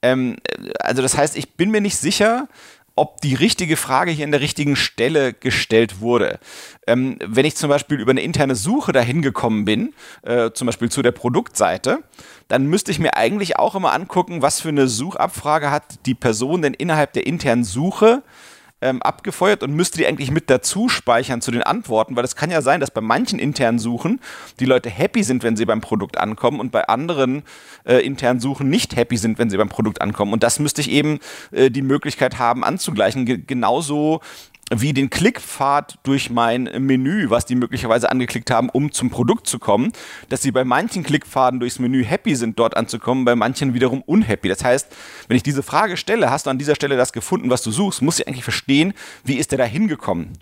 Ähm, 0.01 0.37
äh, 0.43 0.71
also 0.79 1.01
das 1.01 1.17
heißt, 1.17 1.37
ich 1.37 1.55
bin 1.55 1.71
mir 1.71 1.81
nicht 1.81 1.97
sicher, 1.97 2.47
ob 2.99 3.21
die 3.21 3.33
richtige 3.33 3.77
Frage 3.77 4.11
hier 4.11 4.25
an 4.25 4.31
der 4.31 4.41
richtigen 4.41 4.75
Stelle 4.75 5.33
gestellt 5.33 6.01
wurde. 6.01 6.39
Ähm, 6.85 7.17
wenn 7.25 7.45
ich 7.45 7.55
zum 7.55 7.69
Beispiel 7.69 7.99
über 7.99 8.11
eine 8.11 8.21
interne 8.21 8.55
Suche 8.55 8.91
dahin 8.91 9.21
gekommen 9.21 9.63
bin, 9.65 9.93
äh, 10.23 10.51
zum 10.51 10.65
Beispiel 10.65 10.89
zu 10.89 11.01
der 11.01 11.13
Produktseite, 11.13 12.03
dann 12.49 12.67
müsste 12.67 12.91
ich 12.91 12.99
mir 12.99 13.15
eigentlich 13.15 13.57
auch 13.57 13.75
immer 13.75 13.93
angucken, 13.93 14.41
was 14.41 14.59
für 14.59 14.69
eine 14.69 14.87
Suchabfrage 14.87 15.71
hat 15.71 16.05
die 16.05 16.15
Person 16.15 16.61
denn 16.61 16.73
innerhalb 16.73 17.13
der 17.13 17.25
internen 17.25 17.63
Suche 17.63 18.21
ähm, 18.81 19.01
abgefeuert 19.01 19.63
und 19.63 19.73
müsste 19.73 19.97
die 19.97 20.07
eigentlich 20.07 20.31
mit 20.31 20.49
dazu 20.49 20.89
speichern 20.89 21.41
zu 21.41 21.51
den 21.51 21.63
Antworten, 21.63 22.15
weil 22.15 22.23
es 22.23 22.35
kann 22.35 22.51
ja 22.51 22.61
sein, 22.61 22.79
dass 22.79 22.91
bei 22.91 23.01
manchen 23.01 23.39
internen 23.39 23.79
Suchen 23.79 24.19
die 24.59 24.65
Leute 24.65 24.89
happy 24.89 25.23
sind, 25.23 25.43
wenn 25.43 25.57
sie 25.57 25.65
beim 25.65 25.81
Produkt 25.81 26.17
ankommen 26.17 26.59
und 26.59 26.71
bei 26.71 26.87
anderen 26.87 27.43
äh, 27.85 28.05
internen 28.05 28.39
Suchen 28.39 28.69
nicht 28.69 28.95
happy 28.95 29.17
sind, 29.17 29.37
wenn 29.37 29.49
sie 29.49 29.57
beim 29.57 29.69
Produkt 29.69 30.01
ankommen. 30.01 30.33
Und 30.33 30.43
das 30.43 30.59
müsste 30.59 30.81
ich 30.81 30.91
eben 30.91 31.19
äh, 31.51 31.69
die 31.69 31.81
Möglichkeit 31.81 32.39
haben 32.39 32.63
anzugleichen. 32.63 33.25
Ge 33.25 33.39
genauso 33.45 34.21
wie 34.69 34.93
den 34.93 35.09
Klickpfad 35.09 35.99
durch 36.03 36.29
mein 36.29 36.63
Menü, 36.63 37.29
was 37.29 37.45
die 37.45 37.55
möglicherweise 37.55 38.11
angeklickt 38.11 38.51
haben, 38.51 38.69
um 38.69 38.91
zum 38.91 39.09
Produkt 39.09 39.47
zu 39.47 39.59
kommen, 39.59 39.91
dass 40.29 40.41
sie 40.41 40.51
bei 40.51 40.63
manchen 40.63 41.03
Klickpfaden 41.03 41.59
durchs 41.59 41.79
Menü 41.79 42.03
happy 42.03 42.35
sind, 42.35 42.59
dort 42.59 42.77
anzukommen, 42.77 43.25
bei 43.25 43.35
manchen 43.35 43.73
wiederum 43.73 44.01
unhappy. 44.01 44.49
Das 44.49 44.63
heißt, 44.63 44.87
wenn 45.27 45.37
ich 45.37 45.43
diese 45.43 45.63
Frage 45.63 45.97
stelle, 45.97 46.29
hast 46.29 46.45
du 46.45 46.49
an 46.49 46.57
dieser 46.57 46.75
Stelle 46.75 46.97
das 46.97 47.13
gefunden, 47.13 47.49
was 47.49 47.61
du 47.61 47.71
suchst, 47.71 48.01
muss 48.01 48.19
ich 48.19 48.27
eigentlich 48.27 48.43
verstehen, 48.43 48.93
wie 49.23 49.35
ist 49.35 49.51
der 49.51 49.57
da 49.57 49.65
hingekommen? 49.65 50.37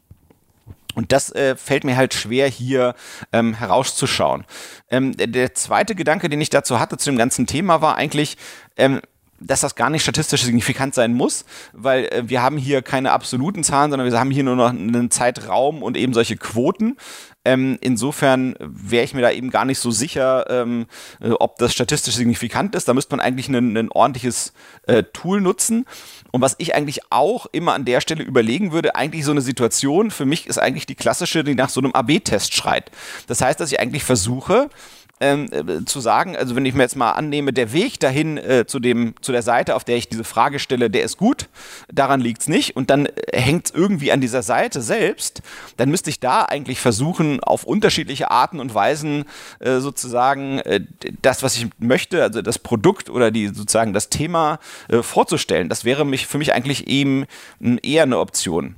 Und 0.98 1.12
das 1.12 1.32
äh, 1.36 1.56
fällt 1.56 1.84
mir 1.84 1.96
halt 1.96 2.16
schwer 2.16 2.48
hier 2.48 2.96
ähm, 3.32 3.54
herauszuschauen. 3.54 4.46
Ähm, 4.90 5.16
der, 5.16 5.54
zweite 5.54 5.94
Gedanke, 5.94 6.28
den 6.28 6.42
ich 6.42 6.50
dazu 6.50 6.80
hatte 6.80 6.98
zu 6.98 7.12
dem 7.12 7.20
ganzen 7.20 7.46
Thema, 7.46 7.82
war 7.82 7.98
eigentlich, 7.98 8.36
ähm, 8.78 9.02
dass 9.40 9.62
das 9.62 9.76
gar 9.76 9.90
nicht 9.90 10.04
statistisch 10.04 10.44
signifikant 10.44 10.96
sein 10.96 11.14
muss, 11.14 11.46
weil 11.74 12.06
äh, 12.06 12.24
wir 12.28 12.42
haben 12.42 12.58
hier 12.58 12.82
keine 12.82 13.12
absoluten 13.12 13.64
Zahlen, 13.64 13.92
sondern 13.92 14.10
wir 14.10 14.20
haben 14.20 14.32
hier 14.32 14.44
nur 14.44 14.56
noch 14.56 14.70
einen 14.70 15.12
Zeitraum 15.12 15.84
und 15.84 15.98
eben 15.98 16.14
solche 16.14 16.38
Quoten. 16.38 16.98
Ähm, 17.46 17.78
insofern 17.80 18.56
wäre 18.60 19.06
ich 19.06 19.14
mir 19.14 19.22
da 19.22 19.32
eben 19.32 19.52
gar 19.52 19.64
nicht 19.64 19.80
so 19.80 19.90
sicher, 19.90 20.50
ähm, 20.50 20.86
äh, 21.22 21.30
ob 21.30 21.58
das 21.60 21.72
statistisch 21.72 22.16
signifikant 22.16 22.76
ist. 22.76 22.90
Da 22.90 22.94
müsste 22.94 23.16
man 23.16 23.26
eigentlich 23.26 23.48
ein, 23.48 23.90
ordentliches 23.90 24.52
äh, 24.86 25.04
Tool 25.04 25.40
nutzen. 25.40 25.86
Und 26.32 26.42
was 26.42 26.56
ich 26.58 26.76
eigentlich 26.76 27.10
auch 27.10 27.46
immer 27.54 27.74
an 27.74 27.86
der 27.86 28.02
Stelle 28.02 28.24
überlegen 28.24 28.74
würde, 28.74 28.96
eigentlich 28.96 29.24
so 29.24 29.32
eine 29.32 29.40
Situation, 29.40 30.12
für 30.12 30.26
mich 30.26 30.48
ist 30.48 30.58
eigentlich 30.58 30.88
die 30.88 30.96
klassische, 30.96 31.46
die 31.46 31.56
nach 31.56 31.70
so 31.70 31.80
einem 31.80 31.94
AB-Test 31.94 32.54
schreit. 32.54 32.92
Das 33.28 33.40
heißt, 33.40 33.62
dass 33.62 33.72
ich 33.72 33.80
eigentlich 33.80 34.04
versuche, 34.04 34.70
ähm, 35.20 35.50
äh, 35.52 35.86
zu 35.86 36.00
sagen, 36.00 36.36
also 36.36 36.56
wenn 36.56 36.66
ich 36.66 36.74
mir 36.74 36.84
jetzt 36.84 36.96
mal 36.96 37.12
annehme, 37.12 37.54
der 37.54 37.74
Weg 37.74 38.00
dahin 38.00 38.38
äh, 38.38 38.66
zu, 38.68 38.80
dem, 38.80 39.16
zu 39.22 39.32
der 39.32 39.42
Seite, 39.42 39.76
auf 39.76 39.84
der 39.84 39.98
ich 39.98 40.10
diese 40.10 40.24
Frage 40.24 40.60
stelle, 40.60 40.90
der 40.90 41.04
ist 41.04 41.18
gut, 41.18 41.50
daran 41.92 42.22
liegt 42.22 42.42
es 42.42 42.48
nicht 42.48 42.76
und 42.76 42.90
dann 42.90 43.08
äh, 43.08 43.40
hängt 43.40 43.68
es 43.68 43.74
irgendwie 43.74 44.12
an 44.12 44.22
dieser 44.22 44.44
Seite 44.44 44.82
selbst, 44.82 45.42
dann 45.78 45.90
müsste 45.90 46.10
ich 46.10 46.20
da 46.20 46.44
eigentlich 46.44 46.80
versuchen, 46.80 47.40
auf 47.42 47.64
unterschiedliche 47.64 48.30
Arten 48.30 48.60
und 48.60 48.74
Weisen 48.76 49.26
äh, 49.60 49.80
sozusagen 49.80 50.60
äh, 50.60 50.82
das, 51.22 51.42
was 51.44 51.56
ich 51.56 51.68
möchte, 51.80 52.22
also 52.22 52.42
das 52.42 52.60
Produkt 52.60 53.10
oder 53.10 53.32
die 53.32 53.48
sozusagen 53.48 53.94
das 53.94 54.10
Thema 54.10 54.60
vorzustellen. 55.02 55.70
Das 55.70 55.86
wäre 55.86 56.06
mich, 56.06 56.28
für 56.28 56.38
mich 56.38 56.54
eigentlich 56.54 56.88
eben 56.88 57.26
eher 57.60 58.04
eine 58.04 58.20
Option. 58.20 58.76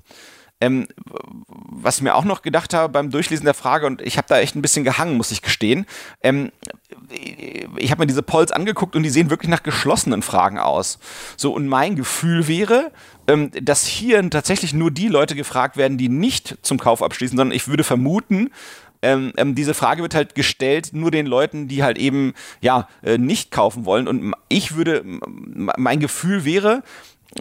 Ähm, 0.62 0.88
was 1.82 1.98
ich 1.98 2.04
mir 2.04 2.16
auch 2.16 2.26
noch 2.26 2.42
gedacht 2.42 2.74
habe 2.74 2.92
beim 2.92 3.12
Durchlesen 3.12 3.46
der 3.46 3.54
Frage, 3.54 3.86
und 3.86 4.02
ich 4.02 4.18
habe 4.18 4.28
da 4.28 4.40
echt 4.40 4.56
ein 4.56 4.62
bisschen 4.62 4.84
gehangen, 4.84 5.16
muss 5.16 5.32
ich 5.32 5.42
gestehen. 5.42 5.86
Ähm, 6.22 6.52
ich 7.78 7.92
habe 7.92 8.02
mir 8.02 8.08
diese 8.08 8.24
Polls 8.24 8.52
angeguckt 8.52 8.96
und 8.96 9.04
die 9.04 9.10
sehen 9.10 9.30
wirklich 9.30 9.50
nach 9.50 9.64
geschlossenen 9.64 10.22
Fragen 10.22 10.60
aus. 10.60 11.00
So, 11.38 11.54
und 11.54 11.68
mein 11.68 11.96
Gefühl 11.96 12.48
wäre, 12.48 12.92
ähm, 13.28 13.52
dass 13.62 13.86
hier 13.86 14.30
tatsächlich 14.30 14.74
nur 14.74 14.92
die 14.92 15.08
Leute 15.08 15.36
gefragt 15.36 15.78
werden, 15.78 15.98
die 15.98 16.10
nicht 16.10 16.58
zum 16.62 16.78
Kauf 16.78 17.02
abschließen, 17.02 17.38
sondern 17.38 17.56
ich 17.56 17.68
würde 17.68 17.84
vermuten, 17.84 18.50
ähm, 19.02 19.32
ähm, 19.38 19.56
diese 19.56 19.74
Frage 19.74 20.02
wird 20.02 20.16
halt 20.16 20.36
gestellt 20.36 20.90
nur 20.92 21.12
den 21.12 21.26
Leuten, 21.26 21.68
die 21.68 21.84
halt 21.84 21.98
eben 21.98 22.34
ja 22.62 22.88
äh, 23.02 23.18
nicht 23.18 23.52
kaufen 23.52 23.86
wollen. 23.86 24.08
Und 24.08 24.34
ich 24.50 24.76
würde, 24.76 25.04
mein 25.06 26.00
Gefühl 26.00 26.44
wäre, 26.44 26.84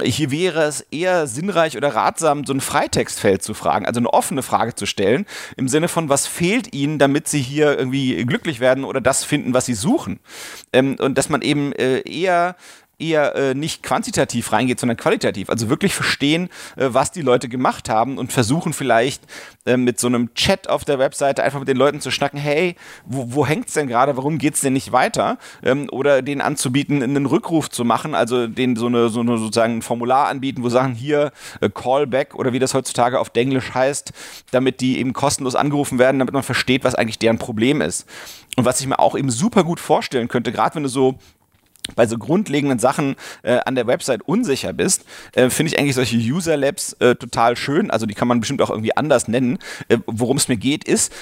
hier 0.03 0.31
wäre 0.31 0.65
es 0.65 0.83
eher 0.91 1.27
sinnreich 1.27 1.77
oder 1.77 1.95
ratsam, 1.95 2.45
so 2.45 2.53
ein 2.53 2.61
Freitextfeld 2.61 3.43
zu 3.43 3.55
fragen, 3.55 3.87
also 3.87 4.01
eine 4.01 4.13
offene 4.13 4.43
Frage 4.43 4.75
zu 4.75 4.87
stellen, 4.87 5.27
im 5.57 5.69
Sinne 5.69 5.89
von, 5.89 6.09
was 6.09 6.27
fehlt 6.27 6.75
ihnen, 6.75 6.99
damit 6.99 7.27
sie 7.29 7.41
hier 7.41 7.79
irgendwie 7.79 8.25
glücklich 8.27 8.61
werden 8.61 8.85
oder 8.85 9.01
das 9.01 9.25
finden, 9.25 9.55
was 9.55 9.67
sie 9.67 9.75
suchen. 9.75 10.21
Ähm, 10.73 10.97
und 11.01 11.17
dass 11.17 11.31
man 11.31 11.43
eben 11.43 11.73
äh, 11.73 12.01
eher 12.01 12.57
eher 12.99 13.35
äh, 13.37 13.55
nicht 13.55 13.83
quantitativ 13.83 14.53
reingeht, 14.53 14.81
sondern 14.81 14.97
qualitativ. 14.97 15.51
Also 15.51 15.69
wirklich 15.69 15.95
verstehen, 15.95 16.49
äh, 16.77 16.89
was 16.91 17.13
die 17.13 17.23
Leute 17.23 17.49
gemacht 17.49 17.89
haben 17.89 18.19
und 18.19 18.33
versuchen 18.33 18.73
vielleicht 18.73 19.23
äh, 19.67 19.77
mit 19.77 20.01
so 20.01 20.09
einem 20.09 20.35
Chat 20.35 20.69
auf 20.69 20.85
der 20.85 20.99
Webseite 20.99 21.45
einfach 21.45 21.61
mit 21.61 21.69
den 21.69 21.77
Leuten 21.77 22.01
zu 22.01 22.11
schnacken, 22.11 22.41
hey, 22.41 22.75
wo, 23.07 23.35
wo 23.35 23.47
hängt's 23.47 23.75
denn 23.75 23.87
gerade, 23.87 24.17
warum 24.17 24.39
geht's 24.39 24.61
denn 24.61 24.73
nicht 24.73 24.91
weiter? 24.91 25.39
Ähm, 25.63 25.89
oder 25.93 26.23
denen 26.23 26.41
anzubieten, 26.41 27.03
einen 27.03 27.27
Rückruf 27.27 27.71
zu 27.71 27.85
machen, 27.85 28.17
also 28.17 28.49
denen 28.49 28.75
so 28.75 28.87
eine, 28.87 29.11
so 29.11 29.21
eine 29.21 29.39
sozusagen 29.39 29.79
ein 29.79 29.83
Formular 29.83 30.27
anbieten, 30.27 30.65
wo 30.65 30.69
sagen, 30.69 30.95
hier 30.95 31.31
äh, 31.61 31.69
Callback 31.69 32.35
oder 32.35 32.53
wie 32.53 32.59
das 32.59 32.75
heutzutage 32.75 33.21
auf 33.21 33.31
Englisch 33.35 33.75
heißt, 33.75 34.13
damit 34.51 34.81
die 34.81 34.99
eben 34.99 35.13
kostenlos 35.13 35.55
angerufen 35.55 36.01
werden, 36.01 36.19
damit 36.19 36.35
man 36.35 36.43
versteht, 36.43 36.83
was 36.83 36.97
eigentlich 36.97 37.21
deren 37.21 37.39
Problem 37.39 37.81
ist. 37.81 38.09
Und 38.57 38.65
was 38.65 38.81
ich 38.81 38.89
mir 38.89 38.99
auch 38.99 39.17
eben 39.17 39.31
super 39.31 39.63
gut 39.63 39.79
vorstellen 39.79 40.27
könnte, 40.27 40.51
gerade 40.51 40.75
wenn 40.75 40.83
du 40.83 40.89
so 40.89 41.17
bei 41.95 42.07
so 42.07 42.19
grundlegenden 42.19 42.79
Sachen 42.79 43.17
äh, 43.43 43.59
an 43.65 43.75
der 43.75 43.87
Website 43.87 44.23
unsicher 44.23 44.73
bist, 44.73 45.05
äh, 45.35 45.51
finde 45.51 45.73
ich 45.73 45.79
eigentlich 45.79 45.95
solche 45.95 46.17
User 46.17 46.57
Labs 46.57 46.95
äh, 46.95 47.15
total 47.15 47.57
schön. 47.57 47.91
Also 47.91 48.07
die 48.07 48.15
kann 48.15 48.29
man 48.29 48.41
bestimmt 48.41 48.63
auch 48.63 48.71
irgendwie 48.71 48.97
anders 48.97 49.29
nennen. 49.29 49.59
Äh, 49.89 49.99
Worum 50.07 50.37
es 50.37 50.49
mir 50.49 50.57
geht, 50.57 50.85
ist 50.85 51.13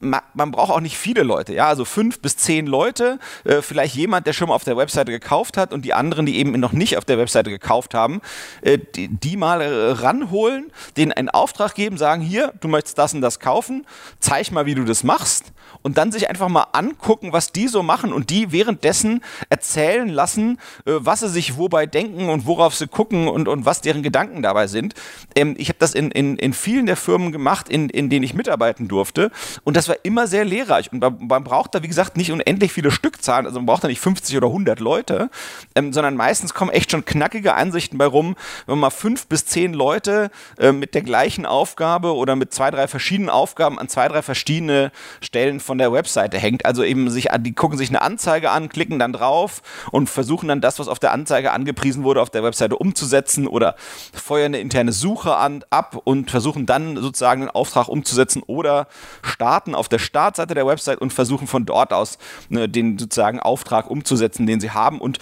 man 0.00 0.52
braucht 0.52 0.70
auch 0.70 0.80
nicht 0.80 0.96
viele 0.96 1.22
Leute, 1.22 1.54
ja, 1.54 1.66
also 1.68 1.84
fünf 1.84 2.20
bis 2.20 2.36
zehn 2.36 2.66
Leute, 2.66 3.18
äh, 3.44 3.62
vielleicht 3.62 3.96
jemand, 3.96 4.26
der 4.26 4.32
schon 4.32 4.48
mal 4.48 4.54
auf 4.54 4.64
der 4.64 4.76
Webseite 4.76 5.10
gekauft 5.10 5.56
hat 5.56 5.72
und 5.72 5.84
die 5.84 5.94
anderen, 5.94 6.26
die 6.26 6.38
eben 6.38 6.52
noch 6.52 6.72
nicht 6.72 6.96
auf 6.96 7.04
der 7.04 7.18
Webseite 7.18 7.50
gekauft 7.50 7.94
haben, 7.94 8.20
äh, 8.62 8.78
die, 8.78 9.08
die, 9.08 9.36
mal 9.36 9.60
äh, 9.60 9.90
ranholen, 9.90 10.70
denen 10.96 11.12
einen 11.12 11.28
Auftrag 11.28 11.74
geben, 11.74 11.98
sagen, 11.98 12.22
hier, 12.22 12.52
du 12.60 12.68
möchtest 12.68 12.98
das 12.98 13.14
und 13.14 13.20
das 13.20 13.40
kaufen, 13.40 13.86
zeig 14.20 14.52
mal, 14.52 14.66
wie 14.66 14.74
du 14.74 14.84
das 14.84 15.02
machst 15.02 15.52
und 15.82 15.98
dann 15.98 16.12
sich 16.12 16.28
einfach 16.28 16.48
mal 16.48 16.66
angucken, 16.72 17.32
was 17.32 17.52
die 17.52 17.68
so 17.68 17.82
machen 17.82 18.12
und 18.12 18.30
die 18.30 18.52
währenddessen 18.52 19.22
erzählen 19.48 20.08
lassen, 20.08 20.58
äh, 20.86 20.92
was 20.98 21.20
sie 21.20 21.28
sich 21.28 21.56
wobei 21.56 21.86
denken 21.86 22.28
und 22.28 22.46
worauf 22.46 22.74
sie 22.74 22.86
gucken 22.86 23.28
und, 23.28 23.48
und 23.48 23.64
was 23.64 23.80
deren 23.80 24.02
Gedanken 24.02 24.42
dabei 24.42 24.66
sind. 24.66 24.94
Ähm, 25.34 25.54
ich 25.58 25.68
habe 25.68 25.78
das 25.78 25.94
in, 25.94 26.10
in, 26.10 26.36
in 26.36 26.52
vielen 26.52 26.86
der 26.86 26.96
Firmen 26.96 27.32
gemacht, 27.32 27.68
in, 27.68 27.88
in 27.88 28.10
denen 28.10 28.24
ich 28.24 28.34
mitarbeiten 28.34 28.88
durfte 28.88 29.30
und 29.64 29.76
das 29.76 29.88
war 29.88 29.96
immer 30.02 30.26
sehr 30.26 30.44
lehrreich. 30.44 30.92
Und 30.92 31.00
man, 31.00 31.16
man, 31.26 31.44
braucht 31.44 31.74
da, 31.74 31.82
wie 31.82 31.88
gesagt, 31.88 32.16
nicht 32.16 32.32
unendlich 32.32 32.72
viele 32.72 32.90
Stückzahlen, 32.90 33.46
also 33.46 33.58
man 33.58 33.66
braucht 33.66 33.84
da 33.84 33.88
nicht 33.88 34.00
50 34.00 34.36
oder 34.36 34.48
100 34.48 34.80
Leute, 34.80 35.30
ähm, 35.74 35.92
sondern 35.92 36.16
meistens 36.16 36.54
kommen 36.54 36.70
echt 36.70 36.90
schon 36.90 37.04
knackige 37.04 37.54
Ansichten 37.54 37.98
bei 37.98 38.06
rum, 38.06 38.36
wenn 38.66 38.74
man 38.74 38.80
mal 38.80 38.90
fünf 38.90 39.26
bis 39.26 39.46
zehn 39.46 39.72
Leute 39.72 40.30
äh, 40.58 40.72
mit 40.72 40.94
der 40.94 41.02
gleichen 41.02 41.46
Aufgabe 41.46 42.14
oder 42.14 42.36
mit 42.36 42.52
zwei, 42.52 42.70
drei 42.70 42.88
verschiedenen 42.88 43.30
Aufgaben 43.30 43.78
an 43.78 43.88
zwei, 43.88 44.08
drei 44.08 44.22
verschiedene 44.22 44.92
Stellen 45.20 45.57
von 45.60 45.78
der 45.78 45.92
Webseite 45.92 46.38
hängt. 46.38 46.64
Also 46.64 46.82
eben 46.82 47.10
sich, 47.10 47.28
die 47.40 47.54
gucken 47.54 47.78
sich 47.78 47.88
eine 47.88 48.02
Anzeige 48.02 48.50
an, 48.50 48.68
klicken 48.68 48.98
dann 48.98 49.12
drauf 49.12 49.62
und 49.90 50.08
versuchen 50.08 50.48
dann 50.48 50.60
das, 50.60 50.78
was 50.78 50.88
auf 50.88 50.98
der 50.98 51.12
Anzeige 51.12 51.52
angepriesen 51.52 52.04
wurde, 52.04 52.22
auf 52.22 52.30
der 52.30 52.42
Webseite 52.42 52.76
umzusetzen 52.76 53.46
oder 53.46 53.76
feuern 54.12 54.46
eine 54.46 54.60
interne 54.60 54.92
Suche 54.92 55.36
an, 55.36 55.64
ab 55.70 56.00
und 56.04 56.30
versuchen 56.30 56.66
dann 56.66 56.96
sozusagen 56.96 57.42
den 57.42 57.50
Auftrag 57.50 57.88
umzusetzen 57.88 58.42
oder 58.46 58.86
starten 59.22 59.74
auf 59.74 59.88
der 59.88 59.98
Startseite 59.98 60.54
der 60.54 60.66
Website 60.66 61.00
und 61.00 61.12
versuchen 61.12 61.46
von 61.46 61.66
dort 61.66 61.92
aus 61.92 62.18
ne, 62.48 62.68
den 62.68 62.98
sozusagen 62.98 63.40
Auftrag 63.40 63.90
umzusetzen, 63.90 64.46
den 64.46 64.60
sie 64.60 64.70
haben 64.70 65.00
und 65.00 65.18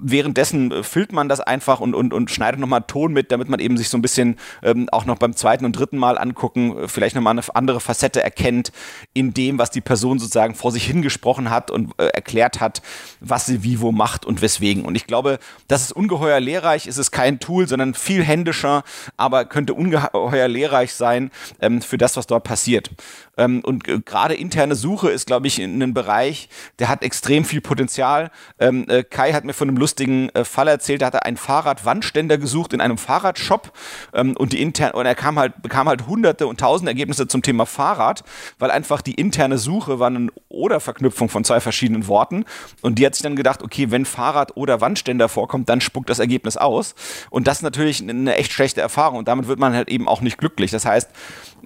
währenddessen 0.00 0.72
äh, 0.72 0.82
filmt 0.82 1.12
man 1.12 1.28
das 1.28 1.40
einfach 1.40 1.80
und, 1.80 1.94
und, 1.94 2.12
und 2.12 2.30
schneidet 2.30 2.60
nochmal 2.60 2.82
Ton 2.86 3.12
mit, 3.12 3.32
damit 3.32 3.48
man 3.48 3.60
eben 3.60 3.76
sich 3.76 3.88
so 3.88 3.98
ein 3.98 4.02
bisschen 4.02 4.36
ähm, 4.62 4.88
auch 4.90 5.04
noch 5.04 5.18
beim 5.18 5.34
zweiten 5.34 5.64
und 5.64 5.72
dritten 5.72 5.98
Mal 5.98 6.18
angucken, 6.18 6.76
äh, 6.78 6.88
vielleicht 6.88 7.14
nochmal 7.14 7.32
eine 7.32 7.42
andere 7.54 7.80
Facette 7.80 8.22
erkennt 8.22 8.72
in 9.12 9.34
dem, 9.34 9.58
was 9.58 9.70
die 9.70 9.80
Person 9.80 10.18
sozusagen 10.18 10.54
vor 10.54 10.72
sich 10.72 10.86
hingesprochen 10.86 11.50
hat 11.50 11.70
und 11.70 11.92
äh, 11.98 12.06
erklärt 12.06 12.60
hat, 12.60 12.82
was 13.20 13.46
sie 13.46 13.62
wie 13.62 13.80
wo 13.80 13.92
macht 13.92 14.24
und 14.24 14.42
weswegen. 14.42 14.84
Und 14.84 14.94
ich 14.94 15.06
glaube, 15.06 15.38
das 15.68 15.82
ist 15.82 15.92
ungeheuer 15.92 16.40
lehrreich, 16.40 16.86
es 16.86 16.98
ist 16.98 17.10
kein 17.10 17.40
Tool, 17.40 17.68
sondern 17.68 17.94
viel 17.94 18.22
händischer, 18.22 18.82
aber 19.16 19.44
könnte 19.44 19.74
ungeheuer 19.74 20.48
lehrreich 20.48 20.94
sein 20.94 21.30
ähm, 21.60 21.82
für 21.82 21.98
das, 21.98 22.16
was 22.16 22.26
dort 22.26 22.44
passiert. 22.44 22.90
Ähm, 23.36 23.60
und 23.64 23.86
äh, 23.88 24.00
gerade 24.00 24.34
interne 24.34 24.74
Suche 24.74 25.10
ist, 25.10 25.26
glaube 25.26 25.46
ich, 25.46 25.58
ein 25.58 25.94
Bereich, 25.94 26.48
der 26.78 26.88
hat 26.88 27.02
extrem 27.02 27.44
viel 27.44 27.60
Potenzial. 27.60 28.30
Ähm, 28.58 28.86
äh, 28.88 29.02
Kai 29.02 29.32
hat 29.32 29.44
mir 29.44 29.52
von 29.52 29.68
einem 29.68 29.76
lustigen 29.76 30.28
äh, 30.30 30.44
Fall 30.44 30.68
erzählt, 30.68 31.02
da 31.02 31.06
hat 31.06 31.14
er 31.14 31.26
einen 31.26 31.36
Fahrradwandständer 31.36 32.38
gesucht 32.38 32.72
in 32.72 32.80
einem 32.80 32.98
Fahrradshop 32.98 33.72
ähm, 34.14 34.36
und 34.36 34.52
die 34.52 34.62
intern 34.62 34.92
und 34.92 35.06
er 35.06 35.14
kam 35.14 35.38
halt, 35.38 35.62
bekam 35.62 35.88
halt 35.88 36.06
hunderte 36.06 36.46
und 36.46 36.60
tausende 36.60 36.90
Ergebnisse 36.90 37.28
zum 37.28 37.42
Thema 37.42 37.66
Fahrrad, 37.66 38.24
weil 38.58 38.70
einfach 38.70 39.02
die 39.02 39.14
interne 39.14 39.58
Suche 39.58 39.98
war 39.98 40.08
eine 40.08 40.28
Oder-Verknüpfung 40.48 41.28
von 41.28 41.44
zwei 41.44 41.60
verschiedenen 41.60 42.06
Worten 42.08 42.44
und 42.82 42.98
die 42.98 43.06
hat 43.06 43.14
sich 43.14 43.22
dann 43.22 43.36
gedacht, 43.36 43.62
okay, 43.62 43.90
wenn 43.90 44.04
Fahrrad 44.04 44.56
oder 44.56 44.80
Wandständer 44.80 45.28
vorkommt, 45.28 45.68
dann 45.68 45.80
spuckt 45.80 46.10
das 46.10 46.18
Ergebnis 46.18 46.56
aus 46.56 46.94
und 47.30 47.46
das 47.46 47.58
ist 47.58 47.62
natürlich 47.62 48.00
eine 48.00 48.34
echt 48.36 48.52
schlechte 48.52 48.80
Erfahrung 48.80 49.18
und 49.18 49.28
damit 49.28 49.48
wird 49.48 49.58
man 49.58 49.74
halt 49.74 49.88
eben 49.88 50.08
auch 50.08 50.20
nicht 50.20 50.38
glücklich. 50.38 50.70
Das 50.70 50.86
heißt, 50.86 51.10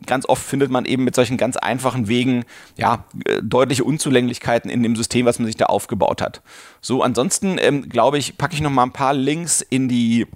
ganz 0.07 0.27
oft 0.27 0.43
findet 0.43 0.71
man 0.71 0.85
eben 0.85 1.05
mit 1.05 1.15
solchen 1.15 1.37
ganz 1.37 1.57
einfachen 1.57 2.09
Wegen 2.09 2.45
ja 2.77 3.05
äh, 3.25 3.41
deutliche 3.43 3.85
Unzulänglichkeiten 3.85 4.71
in 4.71 4.83
dem 4.83 4.97
System, 4.97 5.27
was 5.27 5.39
man 5.39 5.47
sich 5.47 5.57
da 5.57 5.67
aufgebaut 5.67 6.23
hat. 6.23 6.43
So, 6.81 7.03
ansonsten 7.03 7.59
ähm, 7.59 7.89
glaube 7.89 8.19
ich, 8.19 8.39
packe 8.39 8.55
ich 8.55 8.61
noch 8.61 8.71
mal 8.71 8.85
ein 8.85 8.93
paar 8.93 9.15
Links 9.15 9.61
in 9.61 9.89
die 9.89 10.27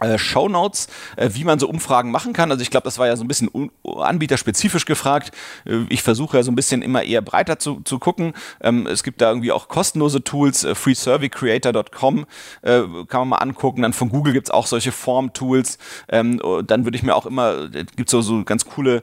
äh, 0.00 0.18
Show 0.18 0.48
Notes, 0.48 0.88
äh, 1.16 1.30
wie 1.32 1.44
man 1.44 1.58
so 1.58 1.68
Umfragen 1.68 2.10
machen 2.10 2.32
kann. 2.32 2.50
Also 2.50 2.62
ich 2.62 2.70
glaube, 2.70 2.84
das 2.84 2.98
war 2.98 3.06
ja 3.06 3.16
so 3.16 3.24
ein 3.24 3.28
bisschen 3.28 3.50
anbieterspezifisch 3.84 4.86
gefragt. 4.86 5.32
Äh, 5.64 5.84
ich 5.88 6.02
versuche 6.02 6.38
ja 6.38 6.42
so 6.42 6.50
ein 6.50 6.54
bisschen 6.54 6.82
immer 6.82 7.02
eher 7.02 7.22
breiter 7.22 7.58
zu, 7.58 7.80
zu 7.84 7.98
gucken. 7.98 8.32
Ähm, 8.60 8.86
es 8.86 9.02
gibt 9.02 9.20
da 9.20 9.28
irgendwie 9.28 9.52
auch 9.52 9.68
kostenlose 9.68 10.24
Tools, 10.24 10.64
äh, 10.64 10.74
freesurveycreator.com 10.74 12.26
äh, 12.62 12.82
kann 13.08 13.20
man 13.20 13.28
mal 13.28 13.36
angucken. 13.36 13.82
Dann 13.82 13.92
von 13.92 14.08
Google 14.08 14.32
gibt 14.32 14.48
es 14.48 14.50
auch 14.50 14.66
solche 14.66 14.92
Form-Tools. 14.92 15.78
Ähm, 16.08 16.40
dann 16.66 16.84
würde 16.84 16.96
ich 16.96 17.02
mir 17.02 17.14
auch 17.14 17.26
immer, 17.26 17.68
gibt 17.68 18.08
es 18.08 18.10
so, 18.10 18.22
so 18.22 18.42
ganz 18.44 18.64
coole 18.64 19.02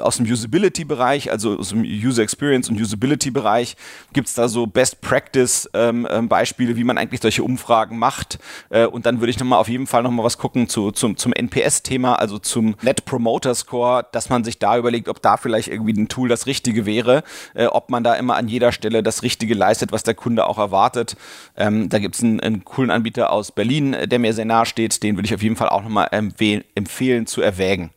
aus 0.00 0.16
dem 0.16 0.26
Usability-Bereich, 0.26 1.30
also 1.30 1.58
aus 1.58 1.70
dem 1.70 1.82
User 1.82 2.22
Experience 2.22 2.68
und 2.68 2.80
Usability-Bereich, 2.80 3.76
gibt 4.12 4.28
es 4.28 4.34
da 4.34 4.48
so 4.48 4.66
Best 4.66 5.00
Practice-Beispiele, 5.00 6.70
ähm, 6.70 6.76
wie 6.76 6.84
man 6.84 6.98
eigentlich 6.98 7.20
solche 7.20 7.42
Umfragen 7.42 7.98
macht. 7.98 8.38
und 8.90 9.06
dann 9.06 9.20
würde 9.20 9.30
ich 9.30 9.38
nochmal 9.38 9.58
auf 9.58 9.68
jeden 9.68 9.86
Fall 9.86 10.02
noch 10.02 10.13
nochmal 10.14 10.26
was 10.26 10.38
gucken 10.38 10.68
zu, 10.68 10.92
zum, 10.92 11.16
zum 11.16 11.32
NPS-Thema, 11.32 12.14
also 12.14 12.38
zum 12.38 12.76
Net 12.82 13.04
Promoter 13.04 13.54
Score, 13.54 14.06
dass 14.12 14.30
man 14.30 14.44
sich 14.44 14.58
da 14.58 14.78
überlegt, 14.78 15.08
ob 15.08 15.20
da 15.20 15.36
vielleicht 15.36 15.68
irgendwie 15.68 15.92
ein 15.92 16.08
Tool 16.08 16.28
das 16.28 16.46
Richtige 16.46 16.86
wäre, 16.86 17.24
äh, 17.54 17.66
ob 17.66 17.90
man 17.90 18.04
da 18.04 18.14
immer 18.14 18.36
an 18.36 18.48
jeder 18.48 18.70
Stelle 18.72 19.02
das 19.02 19.22
Richtige 19.22 19.54
leistet, 19.54 19.92
was 19.92 20.04
der 20.04 20.14
Kunde 20.14 20.46
auch 20.46 20.58
erwartet. 20.58 21.16
Ähm, 21.56 21.88
da 21.88 21.98
gibt 21.98 22.14
es 22.14 22.22
einen, 22.22 22.40
einen, 22.40 22.64
coolen 22.64 22.90
Anbieter 22.90 23.32
aus 23.32 23.50
Berlin, 23.50 23.96
der 24.06 24.18
mir 24.18 24.32
sehr 24.32 24.44
nahe 24.44 24.66
steht, 24.66 25.02
den 25.02 25.16
würde 25.16 25.26
ich 25.26 25.34
auf 25.34 25.42
jeden 25.42 25.56
Fall 25.56 25.68
auch 25.68 25.82
nochmal 25.82 26.08
empfehlen 26.12 27.26
zu 27.26 27.42
erwägen 27.42 27.90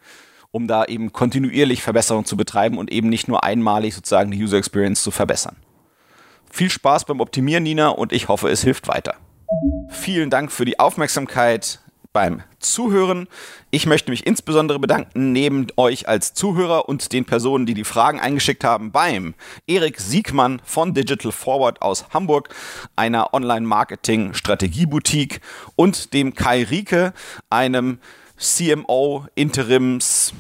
um 0.52 0.66
da 0.66 0.86
eben 0.86 1.14
kontinuierlich 1.14 1.84
Verbesserungen 1.84 2.26
zu 2.26 2.36
betreiben 2.36 2.80
und 2.80 2.90
eben 2.92 3.10
nicht 3.10 3.28
nur 3.28 3.44
einmalig 3.44 3.94
sozusagen 3.94 4.32
die 4.32 4.42
User 4.42 4.58
Experience 4.58 5.04
zu 5.04 5.12
verbessern. 5.12 5.58
Viel 6.50 6.72
Spaß 6.72 7.06
beim 7.06 7.20
Optimieren, 7.20 7.64
Nina, 7.64 7.90
und 7.90 8.12
ich 8.12 8.28
hoffe, 8.28 8.50
es 8.50 8.64
hilft 8.64 8.88
weiter. 8.88 9.16
Vielen 9.90 10.30
Dank 10.30 10.52
für 10.52 10.66
die 10.66 10.80
Aufmerksamkeit 10.80 11.80
beim 12.18 12.42
Zuhören. 12.58 13.28
Ich 13.70 13.86
möchte 13.86 14.10
mich 14.10 14.26
insbesondere 14.26 14.80
bedanken 14.80 15.34
neben 15.34 15.68
euch 15.78 16.08
als 16.08 16.34
Zuhörer 16.34 16.90
und 16.90 17.14
den 17.14 17.26
Personen, 17.26 17.68
die 17.68 17.76
die 17.76 17.84
Fragen 17.84 18.20
eingeschickt 18.20 18.64
haben, 18.64 18.92
beim 18.92 19.36
Erik 19.68 20.00
Siegmann 20.00 20.60
von 20.66 20.96
Digital 20.96 21.32
Forward 21.32 21.84
aus 21.84 22.06
Hamburg, 22.16 22.50
einer 22.96 23.36
Online-Marketing-Strategieboutique 23.36 25.42
und 25.76 26.16
dem 26.16 26.34
Kai 26.34 26.64
Rieke, 26.64 27.14
einem 27.52 28.00
CMO 28.36 29.28
Interims 29.36 30.34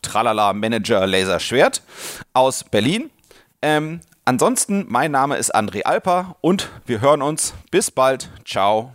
Tralala 0.00 0.54
Manager 0.54 1.06
Laserschwert 1.06 1.82
aus 2.32 2.64
Berlin. 2.64 3.10
Ähm, 3.60 4.00
ansonsten, 4.24 4.86
mein 4.88 5.10
Name 5.10 5.36
ist 5.36 5.54
André 5.54 5.82
Alper 5.82 6.36
und 6.40 6.70
wir 6.86 7.02
hören 7.02 7.20
uns. 7.20 7.52
Bis 7.70 7.90
bald. 7.90 8.30
Ciao. 8.46 8.94